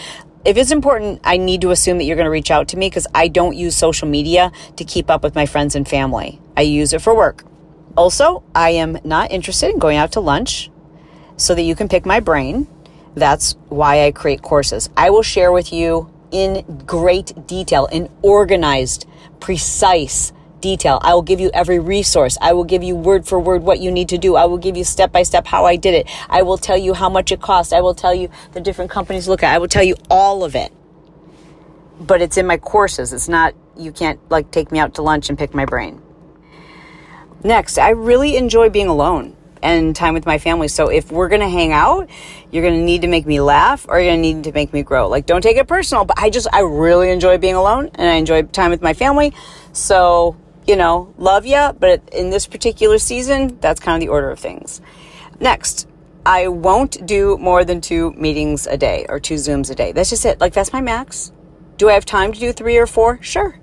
If 0.44 0.58
it's 0.58 0.72
important, 0.72 1.22
I 1.24 1.38
need 1.38 1.62
to 1.62 1.72
assume 1.72 2.00
that 2.00 2.06
you're 2.06 2.16
going 2.16 2.26
to 2.26 2.32
reach 2.32 2.52
out 2.52 2.68
to 2.70 2.78
me 2.78 2.88
because 2.88 3.08
I 3.14 3.28
don't 3.28 3.56
use 3.56 3.76
social 3.76 4.08
media 4.08 4.52
to 4.76 4.84
keep 4.84 5.10
up 5.10 5.24
with 5.24 5.36
my 5.36 5.46
friends 5.46 5.76
and 5.76 5.88
family. 5.88 6.40
I 6.58 6.62
use 6.62 6.94
it 6.94 7.02
for 7.02 7.16
work. 7.16 7.44
Also, 7.96 8.44
I 8.56 8.72
am 8.72 8.98
not 9.04 9.32
interested 9.32 9.72
in 9.72 9.80
going 9.80 9.98
out 9.98 10.14
to 10.14 10.20
lunch 10.20 10.72
so 11.38 11.54
that 11.54 11.62
you 11.62 11.76
can 11.76 11.88
pick 11.88 12.06
my 12.06 12.20
brain. 12.20 12.68
That's 13.14 13.54
why 13.70 14.06
I 14.06 14.12
create 14.12 14.42
courses. 14.42 14.90
I 14.96 15.10
will 15.10 15.24
share 15.24 15.52
with 15.52 15.74
you 15.74 16.11
in 16.32 16.84
great 16.86 17.48
detail, 17.48 17.86
in 17.88 18.10
organized, 18.22 19.08
precise 19.39 20.34
detail. 20.62 21.00
I 21.02 21.13
will 21.13 21.22
give 21.24 21.39
you 21.39 21.50
every 21.54 21.80
resource. 21.80 22.38
I 22.41 22.54
will 22.54 22.63
give 22.63 22.84
you 22.84 22.96
word 22.96 23.28
for 23.28 23.39
word 23.39 23.63
what 23.63 23.80
you 23.80 23.91
need 23.91 24.10
to 24.10 24.17
do. 24.17 24.36
I 24.36 24.46
will 24.46 24.58
give 24.58 24.78
you 24.78 24.84
step 24.84 25.12
by 25.12 25.24
step 25.24 25.48
how 25.48 25.65
I 25.65 25.76
did 25.76 25.94
it. 25.94 26.08
I 26.30 26.44
will 26.44 26.58
tell 26.58 26.78
you 26.78 26.94
how 26.94 27.10
much 27.10 27.32
it 27.32 27.41
cost. 27.41 27.74
I 27.74 27.82
will 27.82 27.96
tell 27.96 28.13
you 28.13 28.30
the 28.54 28.62
different 28.62 28.91
companies 28.91 29.28
look 29.28 29.44
at. 29.44 29.54
I 29.54 29.58
will 29.58 29.67
tell 29.67 29.84
you 29.84 29.96
all 30.10 30.44
of 30.44 30.56
it. 30.56 30.72
But 32.00 32.22
it's 32.22 32.38
in 32.38 32.48
my 32.48 32.58
courses. 32.58 33.12
It's 33.13 33.28
not, 33.28 33.54
you 33.78 33.91
can't 33.91 34.20
like 34.32 34.52
take 34.52 34.72
me 34.72 34.80
out 34.80 34.96
to 34.96 35.02
lunch 35.02 35.30
and 35.30 35.38
pick 35.38 35.54
my 35.54 35.65
brain. 35.65 36.02
Next, 37.44 37.78
I 37.78 37.89
really 37.89 38.38
enjoy 38.38 38.70
being 38.70 38.88
alone. 38.88 39.36
And 39.62 39.95
time 39.95 40.13
with 40.13 40.26
my 40.26 40.38
family. 40.38 40.67
So 40.67 40.89
if 40.89 41.12
we're 41.12 41.30
going 41.30 41.41
to 41.41 41.50
hang 41.50 41.71
out, 41.71 42.10
you're 42.52 42.63
going 42.63 42.80
to 42.80 42.86
need 42.86 43.02
to 43.02 43.08
make 43.08 43.26
me 43.26 43.41
laugh 43.41 43.86
or 43.88 44.00
you're 44.00 44.12
going 44.12 44.21
to 44.21 44.34
need 44.34 44.43
to 44.45 44.52
make 44.52 44.74
me 44.74 44.84
grow. 44.84 45.08
Like, 45.08 45.26
don't 45.26 45.41
take 45.41 45.58
it 45.58 45.67
personal, 45.67 46.06
but 46.06 46.17
I 46.19 46.30
just, 46.30 46.47
I 46.52 46.62
really 46.62 47.12
enjoy 47.12 47.38
being 47.38 47.56
alone 47.56 47.91
and 47.95 48.10
I 48.10 48.15
enjoy 48.15 48.43
time 48.43 48.71
with 48.71 48.82
my 48.82 48.93
family. 48.93 49.34
So, 49.74 50.38
you 50.67 50.76
know, 50.76 51.13
love 51.17 51.45
ya, 51.45 51.71
but 51.71 52.10
in 52.13 52.30
this 52.30 52.47
particular 52.47 52.97
season, 52.97 53.60
that's 53.60 53.80
kind 53.80 53.95
of 53.95 54.06
the 54.06 54.12
order 54.12 54.30
of 54.30 54.39
things. 54.39 54.82
Next, 55.39 55.88
I 56.26 56.50
won't 56.50 57.06
do 57.06 57.38
more 57.38 57.65
than 57.65 57.82
two 57.82 58.12
meetings 58.13 58.67
a 58.67 58.78
day 58.78 59.06
or 59.10 59.19
two 59.19 59.36
Zooms 59.36 59.71
a 59.71 59.76
day. 59.76 59.91
That's 59.91 60.10
just 60.10 60.26
it. 60.26 60.39
Like, 60.39 60.54
that's 60.54 60.71
my 60.71 60.82
max. 60.82 61.32
Do 61.78 61.89
I 61.89 61.93
have 61.93 62.06
time 62.06 62.32
to 62.32 62.39
do 62.39 62.54
three 62.54 62.78
or 62.78 62.86
four? 62.86 63.19
Sure. 63.24 63.60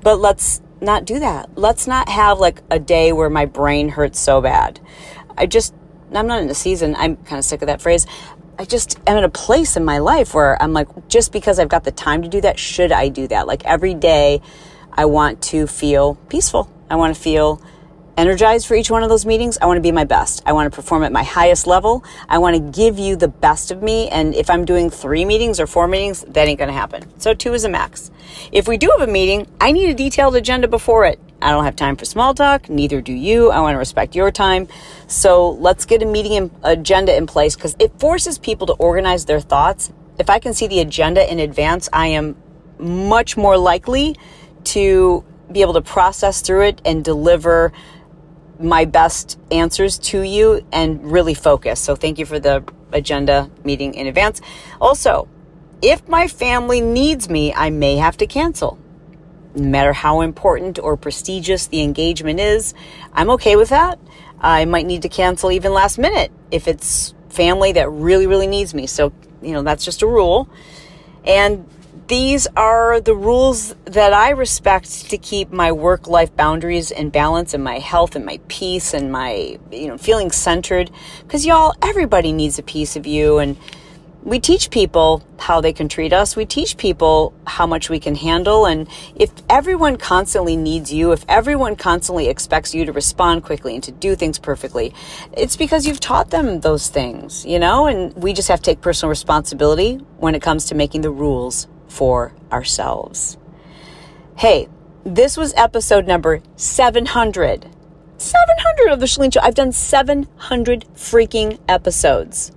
But 0.00 0.18
let's 0.18 0.62
not 0.80 1.04
do 1.04 1.18
that. 1.20 1.56
Let's 1.56 1.86
not 1.86 2.08
have 2.08 2.38
like 2.38 2.62
a 2.70 2.78
day 2.78 3.12
where 3.12 3.30
my 3.30 3.46
brain 3.46 3.88
hurts 3.88 4.20
so 4.20 4.40
bad. 4.40 4.80
I 5.36 5.46
just, 5.46 5.74
I'm 6.12 6.26
not 6.26 6.42
in 6.42 6.50
a 6.50 6.54
season. 6.54 6.94
I'm 6.96 7.16
kind 7.16 7.38
of 7.38 7.44
sick 7.44 7.62
of 7.62 7.66
that 7.66 7.80
phrase. 7.80 8.06
I 8.58 8.64
just 8.64 9.00
am 9.06 9.16
in 9.16 9.24
a 9.24 9.28
place 9.28 9.76
in 9.76 9.84
my 9.84 9.98
life 9.98 10.34
where 10.34 10.60
I'm 10.62 10.72
like, 10.72 11.08
just 11.08 11.32
because 11.32 11.58
I've 11.58 11.68
got 11.68 11.84
the 11.84 11.90
time 11.90 12.22
to 12.22 12.28
do 12.28 12.40
that, 12.42 12.58
should 12.58 12.92
I 12.92 13.08
do 13.08 13.26
that? 13.28 13.46
Like 13.46 13.64
every 13.64 13.94
day, 13.94 14.40
I 14.92 15.06
want 15.06 15.42
to 15.44 15.66
feel 15.66 16.14
peaceful. 16.28 16.70
I 16.88 16.96
want 16.96 17.14
to 17.14 17.20
feel 17.20 17.60
energized 18.16 18.66
for 18.66 18.74
each 18.74 18.90
one 18.90 19.02
of 19.02 19.08
those 19.08 19.26
meetings. 19.26 19.58
I 19.60 19.66
want 19.66 19.78
to 19.78 19.82
be 19.82 19.92
my 19.92 20.04
best. 20.04 20.42
I 20.46 20.52
want 20.52 20.70
to 20.70 20.74
perform 20.74 21.02
at 21.02 21.12
my 21.12 21.22
highest 21.22 21.66
level. 21.66 22.04
I 22.28 22.38
want 22.38 22.56
to 22.56 22.60
give 22.60 22.98
you 22.98 23.16
the 23.16 23.28
best 23.28 23.70
of 23.70 23.82
me. 23.82 24.08
And 24.08 24.34
if 24.34 24.50
I'm 24.50 24.64
doing 24.64 24.90
three 24.90 25.24
meetings 25.24 25.60
or 25.60 25.66
four 25.66 25.88
meetings, 25.88 26.22
that 26.28 26.48
ain't 26.48 26.58
going 26.58 26.68
to 26.68 26.74
happen. 26.74 27.18
So 27.20 27.34
two 27.34 27.54
is 27.54 27.64
a 27.64 27.68
max. 27.68 28.10
If 28.52 28.68
we 28.68 28.76
do 28.76 28.90
have 28.96 29.08
a 29.08 29.10
meeting, 29.10 29.46
I 29.60 29.72
need 29.72 29.90
a 29.90 29.94
detailed 29.94 30.36
agenda 30.36 30.68
before 30.68 31.04
it. 31.04 31.20
I 31.42 31.50
don't 31.50 31.64
have 31.64 31.76
time 31.76 31.96
for 31.96 32.04
small 32.04 32.32
talk. 32.32 32.70
Neither 32.70 33.02
do 33.02 33.12
you. 33.12 33.50
I 33.50 33.60
want 33.60 33.74
to 33.74 33.78
respect 33.78 34.14
your 34.14 34.30
time. 34.30 34.68
So 35.06 35.50
let's 35.50 35.84
get 35.84 36.02
a 36.02 36.06
meeting 36.06 36.32
in, 36.32 36.50
agenda 36.62 37.14
in 37.14 37.26
place 37.26 37.54
because 37.54 37.76
it 37.78 37.98
forces 38.00 38.38
people 38.38 38.66
to 38.68 38.72
organize 38.74 39.26
their 39.26 39.40
thoughts. 39.40 39.92
If 40.18 40.30
I 40.30 40.38
can 40.38 40.54
see 40.54 40.66
the 40.66 40.80
agenda 40.80 41.30
in 41.30 41.40
advance, 41.40 41.88
I 41.92 42.08
am 42.08 42.36
much 42.78 43.36
more 43.36 43.58
likely 43.58 44.16
to 44.64 45.24
be 45.52 45.60
able 45.60 45.74
to 45.74 45.82
process 45.82 46.40
through 46.40 46.62
it 46.62 46.80
and 46.84 47.04
deliver 47.04 47.72
my 48.64 48.84
best 48.84 49.38
answers 49.50 49.98
to 49.98 50.22
you 50.22 50.66
and 50.72 51.12
really 51.12 51.34
focus. 51.34 51.80
So 51.80 51.94
thank 51.94 52.18
you 52.18 52.26
for 52.26 52.38
the 52.38 52.64
agenda 52.92 53.50
meeting 53.64 53.94
in 53.94 54.06
advance. 54.06 54.40
Also, 54.80 55.28
if 55.82 56.08
my 56.08 56.28
family 56.28 56.80
needs 56.80 57.28
me, 57.28 57.52
I 57.52 57.70
may 57.70 57.96
have 57.96 58.16
to 58.18 58.26
cancel. 58.26 58.78
No 59.54 59.68
matter 59.68 59.92
how 59.92 60.22
important 60.22 60.78
or 60.78 60.96
prestigious 60.96 61.66
the 61.66 61.82
engagement 61.82 62.40
is, 62.40 62.74
I'm 63.12 63.30
okay 63.30 63.56
with 63.56 63.68
that. 63.68 63.98
I 64.40 64.64
might 64.64 64.86
need 64.86 65.02
to 65.02 65.08
cancel 65.08 65.52
even 65.52 65.72
last 65.72 65.98
minute 65.98 66.32
if 66.50 66.66
it's 66.66 67.14
family 67.28 67.72
that 67.72 67.90
really, 67.90 68.26
really 68.26 68.46
needs 68.46 68.74
me. 68.74 68.86
So, 68.86 69.12
you 69.42 69.52
know, 69.52 69.62
that's 69.62 69.84
just 69.84 70.02
a 70.02 70.06
rule. 70.06 70.48
And 71.24 71.68
these 72.06 72.46
are 72.56 73.00
the 73.00 73.14
rules 73.14 73.74
that 73.86 74.12
I 74.12 74.30
respect 74.30 75.10
to 75.10 75.18
keep 75.18 75.50
my 75.50 75.72
work 75.72 76.06
life 76.06 76.36
boundaries 76.36 76.90
in 76.90 77.10
balance 77.10 77.54
and 77.54 77.64
my 77.64 77.78
health 77.78 78.14
and 78.14 78.26
my 78.26 78.40
peace 78.48 78.92
and 78.92 79.10
my, 79.10 79.58
you 79.70 79.88
know, 79.88 79.96
feeling 79.96 80.30
centered. 80.30 80.90
Because 81.22 81.46
y'all, 81.46 81.74
everybody 81.80 82.32
needs 82.32 82.58
a 82.58 82.62
piece 82.62 82.96
of 82.96 83.06
you. 83.06 83.38
And 83.38 83.56
we 84.22 84.38
teach 84.38 84.70
people 84.70 85.22
how 85.38 85.62
they 85.62 85.72
can 85.72 85.88
treat 85.88 86.12
us. 86.12 86.36
We 86.36 86.44
teach 86.44 86.76
people 86.76 87.32
how 87.46 87.66
much 87.66 87.88
we 87.88 87.98
can 88.00 88.16
handle. 88.16 88.66
And 88.66 88.86
if 89.14 89.30
everyone 89.48 89.96
constantly 89.96 90.56
needs 90.56 90.92
you, 90.92 91.12
if 91.12 91.24
everyone 91.26 91.74
constantly 91.74 92.28
expects 92.28 92.74
you 92.74 92.84
to 92.84 92.92
respond 92.92 93.44
quickly 93.44 93.74
and 93.74 93.84
to 93.84 93.92
do 93.92 94.14
things 94.14 94.38
perfectly, 94.38 94.94
it's 95.32 95.56
because 95.56 95.86
you've 95.86 96.00
taught 96.00 96.30
them 96.30 96.60
those 96.60 96.88
things, 96.88 97.46
you 97.46 97.58
know? 97.58 97.86
And 97.86 98.14
we 98.14 98.34
just 98.34 98.48
have 98.48 98.60
to 98.60 98.64
take 98.64 98.82
personal 98.82 99.08
responsibility 99.08 99.96
when 100.18 100.34
it 100.34 100.42
comes 100.42 100.66
to 100.66 100.74
making 100.74 101.00
the 101.00 101.10
rules 101.10 101.66
for 101.94 102.34
ourselves. 102.50 103.38
Hey, 104.36 104.68
this 105.04 105.36
was 105.36 105.54
episode 105.54 106.06
number 106.06 106.40
700. 106.56 107.70
700 108.16 108.92
of 108.92 109.00
the 109.00 109.06
Chalene 109.06 109.32
Show. 109.32 109.40
I've 109.40 109.54
done 109.54 109.70
700 109.70 110.86
freaking 110.94 111.60
episodes. 111.68 112.50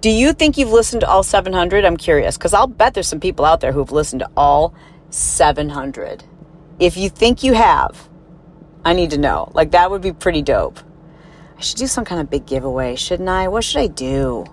Do 0.00 0.10
you 0.10 0.32
think 0.32 0.58
you've 0.58 0.72
listened 0.72 1.02
to 1.02 1.08
all 1.08 1.22
700? 1.22 1.84
I'm 1.84 1.96
curious 1.96 2.36
because 2.36 2.54
I'll 2.54 2.66
bet 2.66 2.94
there's 2.94 3.06
some 3.06 3.20
people 3.20 3.44
out 3.44 3.60
there 3.60 3.72
who've 3.72 3.92
listened 3.92 4.20
to 4.20 4.30
all 4.36 4.74
700. 5.10 6.24
If 6.80 6.96
you 6.96 7.08
think 7.08 7.44
you 7.44 7.52
have, 7.52 8.08
I 8.84 8.94
need 8.94 9.10
to 9.10 9.18
know. 9.18 9.50
Like, 9.54 9.70
that 9.72 9.90
would 9.90 10.02
be 10.02 10.12
pretty 10.12 10.42
dope. 10.42 10.80
I 11.56 11.60
should 11.60 11.78
do 11.78 11.86
some 11.86 12.04
kind 12.04 12.20
of 12.20 12.30
big 12.30 12.46
giveaway, 12.46 12.96
shouldn't 12.96 13.28
I? 13.28 13.46
What 13.46 13.62
should 13.62 13.80
I 13.80 13.86
do? 13.86 14.44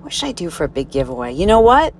What 0.00 0.12
should 0.12 0.28
I 0.28 0.32
do 0.32 0.48
for 0.48 0.64
a 0.64 0.68
big 0.68 0.90
giveaway? 0.90 1.32
You 1.34 1.46
know 1.46 1.60
what? 1.60 1.94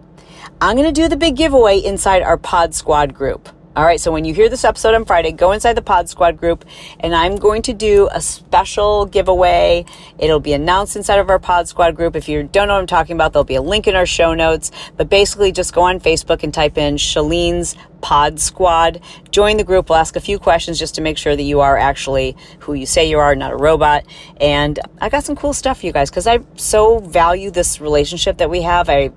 I'm 0.60 0.76
going 0.76 0.92
to 0.92 0.92
do 0.92 1.08
the 1.08 1.16
big 1.16 1.36
giveaway 1.36 1.78
inside 1.78 2.22
our 2.22 2.36
Pod 2.36 2.74
Squad 2.74 3.14
group. 3.14 3.48
All 3.74 3.84
right, 3.84 3.98
so 3.98 4.12
when 4.12 4.26
you 4.26 4.34
hear 4.34 4.50
this 4.50 4.66
episode 4.66 4.94
on 4.94 5.06
Friday, 5.06 5.32
go 5.32 5.52
inside 5.52 5.72
the 5.72 5.82
Pod 5.82 6.06
Squad 6.06 6.36
group 6.36 6.66
and 7.00 7.14
I'm 7.14 7.36
going 7.36 7.62
to 7.62 7.72
do 7.72 8.06
a 8.12 8.20
special 8.20 9.06
giveaway. 9.06 9.86
It'll 10.18 10.40
be 10.40 10.52
announced 10.52 10.94
inside 10.94 11.20
of 11.20 11.30
our 11.30 11.38
Pod 11.38 11.68
Squad 11.68 11.96
group. 11.96 12.14
If 12.14 12.28
you 12.28 12.42
don't 12.42 12.68
know 12.68 12.74
what 12.74 12.80
I'm 12.80 12.86
talking 12.86 13.16
about, 13.16 13.32
there'll 13.32 13.44
be 13.44 13.54
a 13.54 13.62
link 13.62 13.88
in 13.88 13.96
our 13.96 14.04
show 14.04 14.34
notes. 14.34 14.72
But 14.98 15.08
basically, 15.08 15.52
just 15.52 15.72
go 15.72 15.80
on 15.80 16.00
Facebook 16.00 16.42
and 16.42 16.52
type 16.52 16.76
in 16.76 16.98
Chalene's 16.98 17.74
Pod 18.02 18.38
Squad. 18.38 19.00
Join 19.30 19.56
the 19.56 19.64
group. 19.64 19.88
We'll 19.88 19.98
ask 19.98 20.16
a 20.16 20.20
few 20.20 20.38
questions 20.38 20.78
just 20.78 20.96
to 20.96 21.00
make 21.00 21.16
sure 21.16 21.34
that 21.34 21.42
you 21.42 21.60
are 21.60 21.78
actually 21.78 22.36
who 22.58 22.74
you 22.74 22.84
say 22.84 23.08
you 23.08 23.20
are, 23.20 23.34
not 23.34 23.52
a 23.52 23.56
robot. 23.56 24.04
And 24.38 24.78
I 25.00 25.08
got 25.08 25.24
some 25.24 25.34
cool 25.34 25.54
stuff 25.54 25.80
for 25.80 25.86
you 25.86 25.92
guys 25.92 26.10
because 26.10 26.26
I 26.26 26.40
so 26.56 26.98
value 26.98 27.50
this 27.50 27.80
relationship 27.80 28.36
that 28.36 28.50
we 28.50 28.60
have. 28.60 28.90
I 28.90 29.12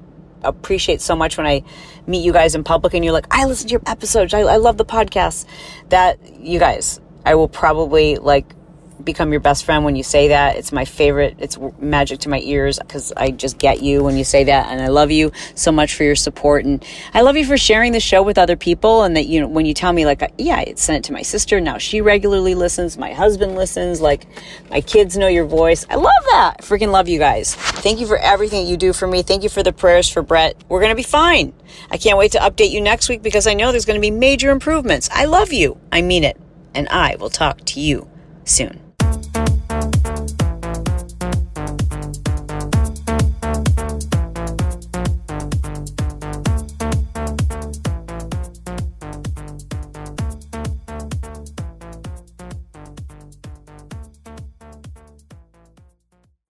appreciate 0.48 1.02
so 1.02 1.16
much 1.16 1.38
when 1.38 1.46
I 1.46 1.64
meet 2.08 2.24
you 2.24 2.34
guys 2.34 2.56
in 2.56 2.64
public 2.64 2.94
and 2.94 3.04
you're 3.04 3.14
like, 3.14 3.28
I 3.32 3.46
listen 3.46 3.68
to 3.68 3.72
your 3.72 3.82
episodes. 3.86 4.34
I, 4.34 4.42
I 4.42 4.58
love 4.58 4.78
the 4.78 4.86
podcast. 4.86 5.46
That 5.90 6.20
you 6.40 6.60
guys, 6.60 7.00
I 7.26 7.36
will 7.36 7.48
probably 7.48 8.18
like 8.18 8.54
become 9.06 9.32
your 9.32 9.40
best 9.40 9.64
friend 9.64 9.86
when 9.86 9.96
you 9.96 10.04
say 10.04 10.30
that. 10.30 10.58
It's 10.58 10.72
my 10.72 10.84
favorite. 10.84 11.36
It's 11.40 11.58
magic 11.80 12.20
to 12.22 12.30
my 12.30 12.40
ears 12.40 12.80
because 12.80 13.14
I 13.16 13.32
just 13.32 13.58
get 13.58 13.82
you 13.82 14.04
when 14.04 14.18
you 14.18 14.24
say 14.24 14.44
that. 14.46 14.70
And 14.70 14.82
I 14.82 14.88
love 14.88 15.12
you 15.12 15.32
so 15.54 15.72
much 15.72 15.96
for 15.96 16.04
your 16.04 16.16
support. 16.16 16.66
And 16.66 16.84
I 17.14 17.22
love 17.22 17.38
you 17.38 17.46
for 17.46 17.58
sharing 17.58 17.92
the 17.92 18.00
show 18.00 18.24
with 18.24 18.38
other 18.38 18.56
people. 18.56 19.04
And 19.04 19.16
that, 19.16 19.28
you 19.28 19.40
know, 19.40 19.48
when 19.48 19.66
you 19.66 19.74
tell 19.74 19.94
me, 19.94 20.06
like, 20.06 20.22
uh, 20.22 20.28
yeah, 20.38 20.58
I 20.58 20.74
sent 20.76 20.98
it 20.98 21.08
to 21.08 21.14
my 21.14 21.22
sister. 21.22 21.62
Now 21.62 21.78
she 21.78 22.02
regularly 22.02 22.56
listens. 22.56 22.98
My 22.98 23.14
husband 23.14 23.56
listens. 23.56 24.02
Like, 24.02 24.28
my 24.70 24.82
kids 24.82 25.18
know 25.18 25.28
your 25.28 25.46
voice. 25.46 25.86
I 25.90 25.96
love 25.96 26.24
that. 26.32 26.56
I 26.60 26.62
freaking 26.64 26.92
love 26.92 27.08
you 27.08 27.20
guys. 27.20 27.56
Thank 27.56 28.00
you 28.00 28.08
for 28.08 28.18
everything 28.18 28.68
you 28.68 28.78
do 28.78 28.92
for 28.94 29.08
me. 29.08 29.22
Thank 29.22 29.44
you 29.44 29.50
for 29.50 29.64
the 29.64 29.74
prayers 29.74 30.10
for 30.10 30.22
Bret. 30.22 30.58
We're 30.68 30.80
going 30.80 30.92
to 30.92 30.96
be 30.96 31.04
fine. 31.04 31.54
I 31.92 31.98
can't 31.98 32.18
wait 32.18 32.32
to 32.34 32.40
update 32.40 32.72
you 32.72 32.82
next 32.82 33.10
week 33.10 33.22
because 33.22 33.48
I 33.48 33.54
know 33.54 33.72
there's 33.72 33.86
going 33.86 34.00
to 34.00 34.02
be 34.02 34.12
major 34.12 34.52
improvements. 34.52 35.10
I 35.12 35.26
love 35.26 35.54
you. 35.54 35.80
I 35.92 36.02
mean 36.02 36.24
it. 36.24 36.38
And 36.74 36.90
I 36.90 37.16
will 37.16 37.30
talk 37.30 37.64
to 37.66 37.80
you 37.80 38.10
soon. 38.44 38.85